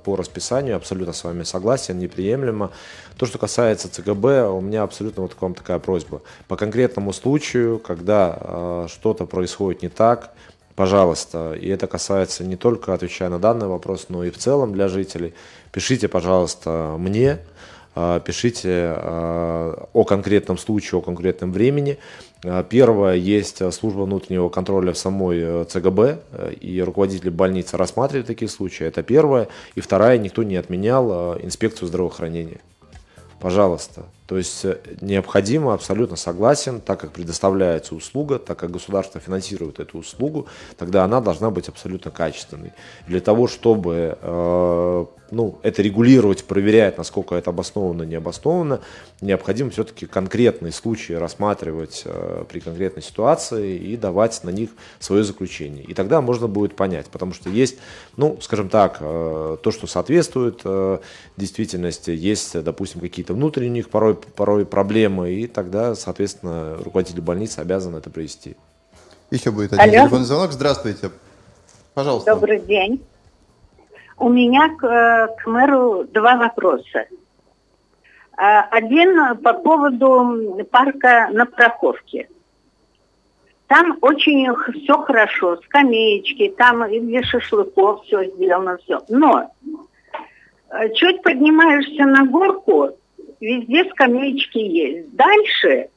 по 0.05 0.17
расписанию, 0.17 0.77
абсолютно 0.77 1.13
с 1.13 1.25
вами 1.25 1.43
согласен, 1.43 1.99
неприемлемо. 1.99 2.71
То, 3.17 3.27
что 3.27 3.39
касается 3.39 3.91
ЦГБ, 3.91 4.49
у 4.49 4.61
меня 4.61 4.85
абсолютно 4.85 5.23
вот 5.23 5.35
к 5.35 5.43
вам 5.43 5.55
такая 5.55 5.79
просьба. 5.79 6.23
По 6.47 6.57
конкретному 6.57 7.13
случаю, 7.13 7.79
когда 7.79 8.87
что-то 8.89 9.27
происходит 9.27 9.83
не 9.83 9.89
так, 9.89 10.35
пожалуйста, 10.75 11.55
и 11.55 11.69
это 11.69 11.87
касается 11.87 12.45
не 12.45 12.57
только 12.57 12.95
отвечая 12.95 13.29
на 13.29 13.39
данный 13.39 13.67
вопрос, 13.67 14.07
но 14.09 14.25
и 14.25 14.31
в 14.31 14.39
целом 14.39 14.73
для 14.73 14.89
жителей, 14.89 15.35
пишите, 15.73 16.09
пожалуйста, 16.09 16.97
мне, 16.99 17.39
пишите 17.95 18.93
а, 18.97 19.89
о 19.93 20.05
конкретном 20.05 20.59
случае, 20.59 20.99
о 20.99 21.03
конкретном 21.03 21.53
времени. 21.53 21.99
А, 22.45 22.65
первое, 22.65 23.15
есть 23.15 23.73
служба 23.73 24.03
внутреннего 24.03 24.49
контроля 24.49 24.93
в 24.93 24.99
самой 24.99 25.39
э, 25.41 25.65
ЦГБ, 25.69 26.19
э, 26.33 26.53
и 26.61 26.83
руководители 26.83 27.31
больницы 27.31 27.77
рассматривают 27.77 28.27
такие 28.27 28.49
случаи. 28.49 28.85
Это 28.85 29.03
первое. 29.03 29.49
И 29.77 29.81
второе, 29.81 30.19
никто 30.19 30.43
не 30.43 30.57
отменял 30.57 31.39
инспекцию 31.39 31.89
здравоохранения. 31.89 32.61
Пожалуйста. 33.45 34.07
То 34.27 34.39
есть 34.39 34.65
э, 34.65 34.79
необходимо, 35.03 35.75
абсолютно 35.75 36.17
согласен, 36.17 36.81
так 36.81 36.99
как 36.99 37.13
предоставляется 37.13 37.95
услуга, 37.95 38.39
так 38.39 38.59
как 38.59 38.71
государство 38.71 39.21
финансирует 39.21 39.81
эту 39.81 39.99
услугу, 39.99 40.47
тогда 40.79 41.05
она 41.05 41.21
должна 41.21 41.51
быть 41.51 41.69
абсолютно 41.69 42.11
качественной. 42.11 42.73
Для 43.07 43.21
того, 43.21 43.47
чтобы 43.47 44.17
ну, 45.35 45.59
это 45.63 45.83
регулировать, 45.83 46.45
проверять, 46.45 46.97
насколько 46.97 47.35
это 47.35 47.51
обосновано, 47.51 48.05
не 48.05 48.15
обосновано, 48.15 48.81
необходимо 49.21 49.71
все-таки 49.71 50.07
конкретные 50.07 50.73
случаи 50.73 51.13
рассматривать 51.13 52.03
э, 52.05 52.45
при 52.49 52.61
конкретной 52.61 53.03
ситуации 53.03 53.77
и 53.77 53.97
давать 53.97 54.43
на 54.45 54.51
них 54.51 54.71
свое 55.01 55.25
заключение. 55.25 55.85
И 55.85 55.93
тогда 55.93 56.21
можно 56.21 56.47
будет 56.47 56.77
понять, 56.77 57.07
потому 57.07 57.35
что 57.35 57.51
есть, 57.51 57.79
ну, 58.17 58.39
скажем 58.41 58.69
так, 58.69 58.99
э, 59.01 59.57
то, 59.63 59.71
что 59.71 59.87
соответствует 59.87 60.61
э, 60.65 60.99
действительности, 61.37 62.11
есть, 62.11 62.63
допустим, 62.63 63.01
какие-то 63.01 63.35
внутренние 63.35 63.71
у 63.71 63.75
них 63.75 63.91
порой, 63.91 64.15
порой 64.15 64.65
проблемы, 64.65 65.33
и 65.33 65.47
тогда, 65.47 65.95
соответственно, 65.95 66.77
руководитель 66.77 67.21
больницы 67.21 67.59
обязан 67.59 67.97
это 67.97 68.09
провести. 68.11 68.57
Еще 69.31 69.51
будет 69.51 69.73
один 69.73 69.83
Алло. 69.83 70.05
телефонный 70.05 70.27
звонок. 70.27 70.53
Здравствуйте. 70.53 71.11
Пожалуйста. 71.95 72.35
Добрый 72.35 72.61
день. 72.61 73.03
У 74.25 74.31
меня 74.31 74.71
к, 74.71 74.85
э, 74.85 75.29
к 75.37 75.47
мэру 75.47 76.05
два 76.05 76.37
вопроса. 76.37 77.07
А, 78.39 78.63
один 78.71 79.37
по 79.37 79.53
поводу 79.53 80.65
парка 80.71 81.29
на 81.31 81.45
Проховке. 81.45 82.31
Там 83.67 83.99
очень 84.01 84.49
все 84.81 84.95
хорошо, 85.03 85.59
скамеечки, 85.67 86.55
там 86.57 86.87
и 86.87 87.01
для 87.01 87.23
шашлыков 87.23 88.03
все 88.05 88.25
сделано, 88.31 88.79
все. 88.79 89.03
Но 89.11 89.51
э, 90.71 90.95
чуть 90.95 91.21
поднимаешься 91.21 92.07
на 92.07 92.25
горку, 92.25 92.97
везде 93.41 93.85
скамеечки 93.91 94.57
есть. 94.57 95.15
Дальше 95.15 95.91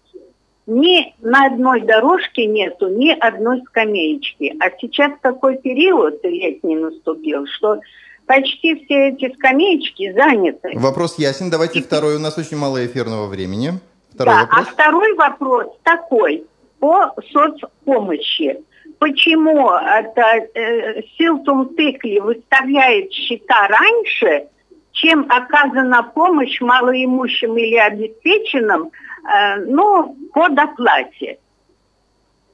ни 0.65 1.15
на 1.21 1.45
одной 1.45 1.80
дорожке 1.80 2.45
нету 2.45 2.89
ни 2.89 3.09
одной 3.09 3.61
скамеечки. 3.67 4.53
А 4.59 4.69
сейчас 4.82 5.13
такой 5.21 5.59
период 5.59 6.21
летний 6.25 6.75
наступил, 6.75 7.47
что 7.47 7.80
почти 8.28 8.75
все 8.86 9.09
эти 9.09 9.34
скамеечки 9.34 10.13
заняты. 10.13 10.73
Вопрос 10.75 11.17
ясен. 11.17 11.49
Давайте 11.49 11.82
второй. 11.82 12.17
У 12.17 12.19
нас 12.19 12.38
очень 12.38 12.57
мало 12.57 12.86
эфирного 12.86 13.25
времени. 13.25 13.80
Второй 14.13 14.36
да, 14.36 14.41
вопрос. 14.41 14.67
а 14.67 14.71
второй 14.71 15.13
вопрос 15.15 15.67
такой 15.84 16.43
по 16.80 17.13
соцпомощи. 17.32 18.59
Почему 18.99 19.69
это 19.71 20.47
э, 20.53 21.01
Силтум 21.17 21.75
Тыкли 21.75 22.19
выставляет 22.19 23.11
счета 23.11 23.67
раньше, 23.67 24.47
чем 24.91 25.28
оказана 25.30 26.03
помощь 26.03 26.59
малоимущим 26.61 27.57
или 27.57 27.75
обеспеченным, 27.75 28.89
э, 28.89 29.57
ну, 29.67 30.15
по 30.34 30.49
доплате? 30.49 31.38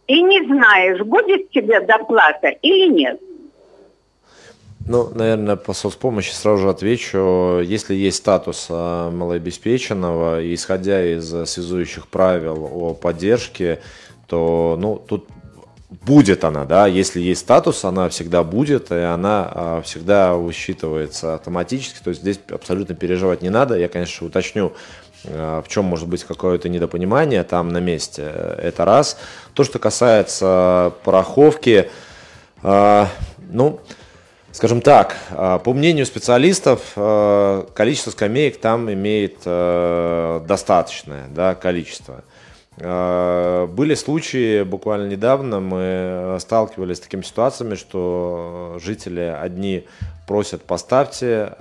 И 0.07 0.21
не 0.21 0.45
знаешь, 0.45 0.99
будет 0.99 1.49
тебе 1.51 1.79
доплата 1.79 2.49
или 2.49 2.91
нет. 2.91 3.21
Ну, 4.85 5.09
наверное, 5.13 5.55
по 5.55 5.73
соцпомощи 5.73 6.33
сразу 6.33 6.63
же 6.63 6.69
отвечу. 6.69 7.61
Если 7.63 7.95
есть 7.95 8.17
статус 8.17 8.67
а, 8.69 9.11
малообеспеченного, 9.11 10.53
исходя 10.53 11.05
из 11.05 11.29
связующих 11.49 12.07
правил 12.07 12.69
о 12.69 12.93
поддержке, 12.93 13.79
то 14.27 14.77
ну, 14.77 14.95
тут 14.95 15.27
будет 16.01 16.43
она, 16.43 16.65
да, 16.65 16.87
если 16.87 17.21
есть 17.21 17.41
статус, 17.41 17.85
она 17.85 18.09
всегда 18.09 18.43
будет, 18.43 18.91
и 18.91 18.95
она 18.95 19.49
а, 19.53 19.81
всегда 19.83 20.33
высчитывается 20.33 21.35
автоматически, 21.35 22.03
то 22.03 22.09
есть 22.09 22.21
здесь 22.21 22.39
абсолютно 22.49 22.93
переживать 22.93 23.41
не 23.41 23.49
надо. 23.49 23.77
Я, 23.77 23.87
конечно, 23.87 24.27
уточню, 24.27 24.73
а, 25.25 25.61
в 25.61 25.69
чем 25.69 25.85
может 25.85 26.09
быть 26.09 26.25
какое-то 26.25 26.67
недопонимание 26.67 27.43
там 27.45 27.69
на 27.69 27.79
месте, 27.79 28.23
это 28.57 28.83
раз. 28.83 29.17
То, 29.53 29.63
что 29.63 29.79
касается 29.79 30.93
пороховки, 31.05 31.89
ну, 32.61 33.81
Скажем 34.53 34.81
так, 34.81 35.17
а, 35.31 35.57
по 35.57 35.73
мнению 35.73 36.05
специалистов, 36.05 36.91
а, 36.95 37.65
количество 37.73 38.11
скамеек 38.11 38.61
там 38.61 38.91
имеет 38.93 39.39
а, 39.45 40.45
достаточное 40.45 41.25
да, 41.29 41.55
количество. 41.55 42.23
Были 42.75 43.93
случаи, 43.93 44.63
буквально 44.63 45.07
недавно 45.07 45.59
мы 45.59 46.37
сталкивались 46.39 46.97
с 46.97 47.01
такими 47.01 47.21
ситуациями, 47.21 47.75
что 47.75 48.79
жители 48.83 49.19
одни 49.19 49.85
просят 50.27 50.63
поставьте, 50.63 51.53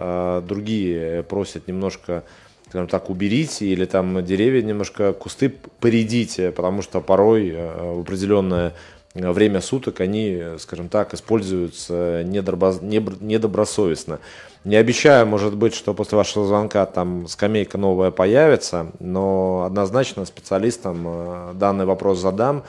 другие 0.48 1.22
просят 1.24 1.68
немножко 1.68 2.24
скажем 2.70 2.88
так, 2.88 3.10
уберите 3.10 3.66
или 3.66 3.84
там 3.84 4.24
деревья 4.24 4.62
немножко, 4.62 5.12
кусты 5.12 5.50
поредите, 5.80 6.50
потому 6.50 6.80
что 6.80 7.02
порой 7.02 7.54
в 7.54 8.00
определенное 8.00 8.72
время 9.14 9.60
суток 9.60 10.00
они, 10.00 10.42
скажем 10.58 10.88
так, 10.88 11.14
используются 11.14 12.22
недобросовестно. 12.24 14.20
Не 14.64 14.76
обещаю, 14.76 15.26
может 15.26 15.56
быть, 15.56 15.74
что 15.74 15.92
после 15.92 16.16
вашего 16.16 16.46
звонка 16.46 16.86
там 16.86 17.26
скамейка 17.26 17.78
новая 17.78 18.12
появится, 18.12 18.92
но 19.00 19.64
однозначно 19.66 20.24
специалистам 20.24 21.04
э, 21.04 21.52
данный 21.54 21.84
вопрос 21.84 22.20
задам 22.20 22.62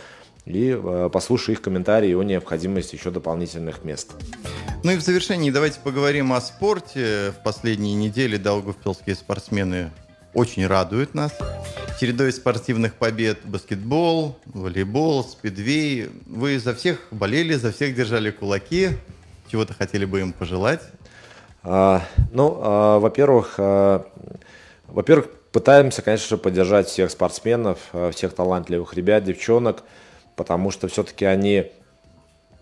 и 0.45 0.75
э, 0.75 1.09
послушаю 1.13 1.55
их 1.55 1.61
комментарии 1.61 2.15
о 2.15 2.23
необходимости 2.23 2.95
еще 2.95 3.11
дополнительных 3.11 3.83
мест. 3.83 4.11
Ну 4.83 4.91
и 4.91 4.97
в 4.97 5.01
завершении 5.01 5.51
давайте 5.51 5.79
поговорим 5.81 6.33
о 6.33 6.41
спорте. 6.41 7.31
В 7.39 7.43
последние 7.43 7.93
недели 7.93 8.37
долгопилские 8.37 9.15
спортсмены 9.15 9.91
очень 10.34 10.65
радуют 10.67 11.13
нас 11.13 11.34
чередой 11.99 12.34
спортивных 12.34 12.95
побед 12.95 13.39
баскетбол, 13.45 14.38
волейбол, 14.45 15.23
спидвей. 15.23 16.09
Вы 16.25 16.59
за 16.59 16.75
всех 16.75 16.99
болели, 17.11 17.53
за 17.53 17.71
всех 17.71 17.95
держали 17.95 18.29
кулаки. 18.29 18.89
Чего-то 19.49 19.73
хотели 19.73 20.03
бы 20.03 20.19
им 20.19 20.34
пожелать? 20.34 20.81
А, 21.63 22.01
ну, 22.34 22.57
а, 22.59 22.99
во-первых, 22.99 23.55
а, 23.57 24.05
во-первых, 24.88 25.29
пытаемся, 25.53 26.01
конечно 26.01 26.27
же, 26.27 26.38
поддержать 26.38 26.88
всех 26.88 27.09
спортсменов, 27.09 27.79
а, 27.93 28.11
всех 28.11 28.34
талантливых 28.34 28.93
ребят, 28.95 29.23
девчонок, 29.23 29.84
потому 30.36 30.71
что 30.71 30.89
все-таки 30.89 31.23
они 31.23 31.71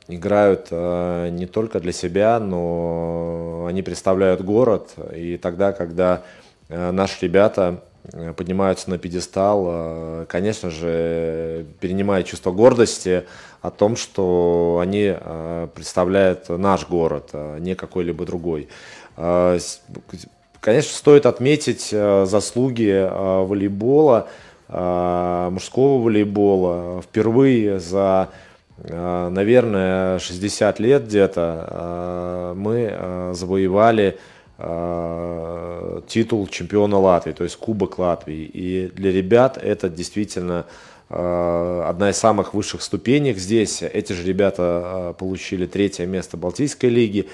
играют 0.08 0.68
а, 0.70 1.30
не 1.30 1.48
только 1.48 1.80
для 1.80 1.94
себя, 1.94 2.40
но 2.40 3.66
они 3.68 3.82
представляют 3.82 4.42
город. 4.42 4.94
И 5.16 5.38
тогда, 5.38 5.72
когда 5.72 6.24
наши 6.72 7.26
ребята 7.26 7.82
Э, 8.14 8.34
поднимаются 8.34 8.90
на 8.90 8.98
пьедестал, 8.98 9.66
э, 9.68 10.26
конечно 10.28 10.70
же, 10.70 11.66
перенимая 11.80 12.24
чувство 12.24 12.52
гордости 12.52 13.26
о 13.62 13.70
том, 13.70 13.96
что 13.96 14.80
они 14.82 15.14
э, 15.16 15.68
представляют 15.74 16.50
наш 16.50 16.88
город, 16.88 17.30
а 17.34 17.60
не 17.60 17.76
какой-либо 17.76 18.26
другой. 18.26 18.70
Конечно, 19.16 20.96
стоит 20.96 21.26
отметить 21.26 21.90
заслуги 21.90 23.10
волейбола, 23.12 24.28
мужского 24.70 26.02
волейбола. 26.02 27.02
Впервые 27.02 27.80
за, 27.80 28.30
наверное, 28.78 30.20
60 30.20 30.80
лет 30.80 31.06
где-то 31.06 32.54
мы 32.56 33.34
завоевали 33.34 34.18
Э, 34.64 36.02
титул 36.08 36.46
чемпиона 36.48 37.00
Латвии, 37.00 37.32
то 37.32 37.44
есть 37.44 37.56
Кубок 37.56 37.98
Латвии. 37.98 38.44
И 38.44 38.92
для 38.94 39.12
ребят 39.12 39.58
это 39.58 39.90
действительно 39.90 40.68
э, 41.10 41.84
одна 41.88 42.12
из 42.12 42.18
самых 42.18 42.54
высших 42.54 42.84
ступенек 42.84 43.40
здесь. 43.40 43.82
Эти 43.82 44.14
же 44.14 44.24
ребята 44.24 44.84
э, 44.84 45.14
получили 45.18 45.66
третье 45.66 46.06
место 46.06 46.38
Балтийской 46.38 46.90
лиги. 46.90 47.28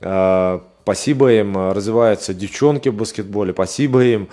Спасибо 0.00 1.32
им, 1.32 1.72
развиваются 1.72 2.32
девчонки 2.32 2.88
в 2.88 2.94
баскетболе, 2.94 3.52
спасибо 3.52 4.04
им. 4.04 4.28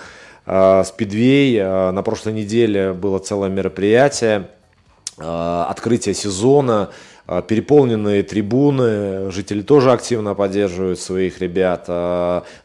Спидвей. 0.46 1.60
На 1.60 2.04
прошлой 2.04 2.34
неделе 2.34 2.94
было 2.94 3.18
целое 3.18 3.50
мероприятие, 3.50 4.48
открытие 5.18 6.14
сезона, 6.14 6.92
переполненные 7.48 8.24
трибуны, 8.24 9.32
жители 9.32 9.62
тоже 9.62 9.92
активно 9.92 10.36
поддерживают 10.36 11.00
своих 11.00 11.40
ребят. 11.42 11.88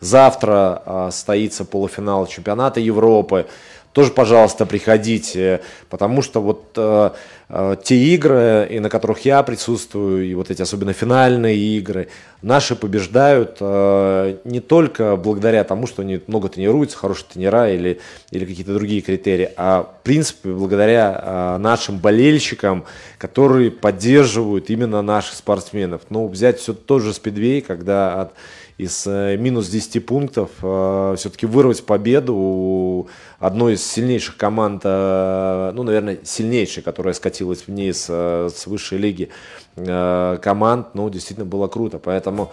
Завтра 0.00 1.08
состоится 1.10 1.64
полуфинал 1.64 2.26
чемпионата 2.26 2.80
Европы 2.80 3.46
тоже, 3.92 4.12
пожалуйста, 4.12 4.66
приходите, 4.66 5.62
потому 5.88 6.22
что 6.22 6.40
вот 6.40 6.72
э, 6.76 7.10
э, 7.48 7.76
те 7.82 7.96
игры, 7.96 8.68
и 8.70 8.78
на 8.78 8.88
которых 8.88 9.24
я 9.24 9.42
присутствую, 9.42 10.26
и 10.26 10.34
вот 10.34 10.50
эти 10.50 10.62
особенно 10.62 10.92
финальные 10.92 11.56
игры, 11.56 12.08
наши 12.40 12.76
побеждают 12.76 13.56
э, 13.60 14.36
не 14.44 14.60
только 14.60 15.16
благодаря 15.16 15.64
тому, 15.64 15.88
что 15.88 16.02
они 16.02 16.20
много 16.28 16.48
тренируются, 16.48 16.98
хорошие 16.98 17.26
тренера 17.32 17.68
или, 17.68 18.00
или 18.30 18.44
какие-то 18.44 18.74
другие 18.74 19.00
критерии, 19.00 19.50
а 19.56 19.82
в 19.82 20.04
принципе 20.04 20.50
благодаря 20.50 21.20
э, 21.20 21.58
нашим 21.58 21.98
болельщикам, 21.98 22.84
которые 23.18 23.72
поддерживают 23.72 24.70
именно 24.70 25.02
наших 25.02 25.34
спортсменов. 25.34 26.02
Ну, 26.10 26.28
взять 26.28 26.60
все 26.60 26.74
тот 26.74 27.02
же 27.02 27.12
спидвей, 27.12 27.60
когда 27.60 28.20
от 28.20 28.32
из 28.80 29.06
э, 29.06 29.36
минус 29.36 29.68
10 29.68 30.04
пунктов 30.06 30.50
э, 30.62 31.14
все-таки 31.18 31.46
вырвать 31.46 31.84
победу 31.84 32.34
у 32.34 33.08
одной 33.38 33.74
из 33.74 33.86
сильнейших 33.86 34.36
команд, 34.36 34.82
э, 34.84 35.72
ну, 35.74 35.82
наверное, 35.82 36.18
сильнейшей, 36.24 36.82
которая 36.82 37.12
скатилась 37.14 37.66
вниз 37.66 38.08
с 38.08 38.66
высшей 38.66 38.98
лиги 38.98 39.28
команд, 39.76 40.88
ну, 40.94 41.08
действительно 41.10 41.46
было 41.46 41.68
круто. 41.68 41.98
Поэтому 41.98 42.52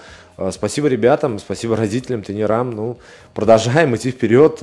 спасибо 0.52 0.88
ребятам, 0.88 1.40
спасибо 1.40 1.76
родителям, 1.76 2.22
тренерам. 2.22 2.72
Ну, 2.72 2.98
продолжаем 3.34 3.96
идти 3.96 4.12
вперед 4.12 4.62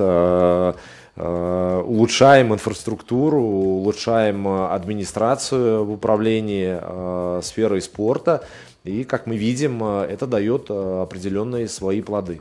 улучшаем 1.17 2.53
инфраструктуру, 2.53 3.41
улучшаем 3.41 4.47
администрацию 4.47 5.85
в 5.85 5.91
управлении 5.91 7.41
сферой 7.41 7.81
спорта. 7.81 8.43
И, 8.85 9.03
как 9.03 9.25
мы 9.25 9.35
видим, 9.35 9.83
э, 9.83 10.05
это 10.05 10.27
дает 10.27 10.67
э, 10.69 11.01
определенные 11.01 11.67
свои 11.67 12.01
плоды. 12.01 12.39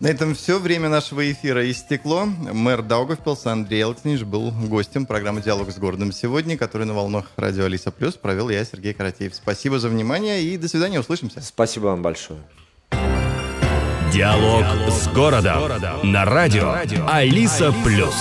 На 0.00 0.08
этом 0.08 0.34
все. 0.34 0.58
Время 0.58 0.88
нашего 0.88 1.30
эфира 1.30 1.70
истекло. 1.70 2.24
Мэр 2.24 2.82
Даугавпилса 2.82 3.52
Андрей 3.52 3.82
Элкснич 3.82 4.22
был 4.22 4.50
гостем 4.50 5.06
программы 5.06 5.42
«Диалог 5.42 5.70
с 5.70 5.78
городом» 5.78 6.10
сегодня, 6.12 6.56
который 6.56 6.86
на 6.86 6.94
волнах 6.94 7.26
радио 7.36 7.64
Алиса 7.64 7.90
Плюс 7.90 8.14
провел 8.14 8.48
я, 8.48 8.64
Сергей 8.64 8.92
Каратеев. 8.92 9.34
Спасибо 9.34 9.78
за 9.78 9.88
внимание 9.88 10.42
и 10.42 10.56
до 10.56 10.68
свидания. 10.68 11.00
Услышимся. 11.00 11.40
Спасибо 11.40 11.86
вам 11.86 12.02
большое. 12.02 12.40
Диалог, 14.12 14.62
Диалог 14.62 14.92
с 14.92 15.08
городом. 15.08 15.60
городом. 15.60 16.12
На 16.12 16.24
радио, 16.24 16.72
радио. 16.72 17.06
Алиса 17.08 17.74
Плюс. 17.84 18.14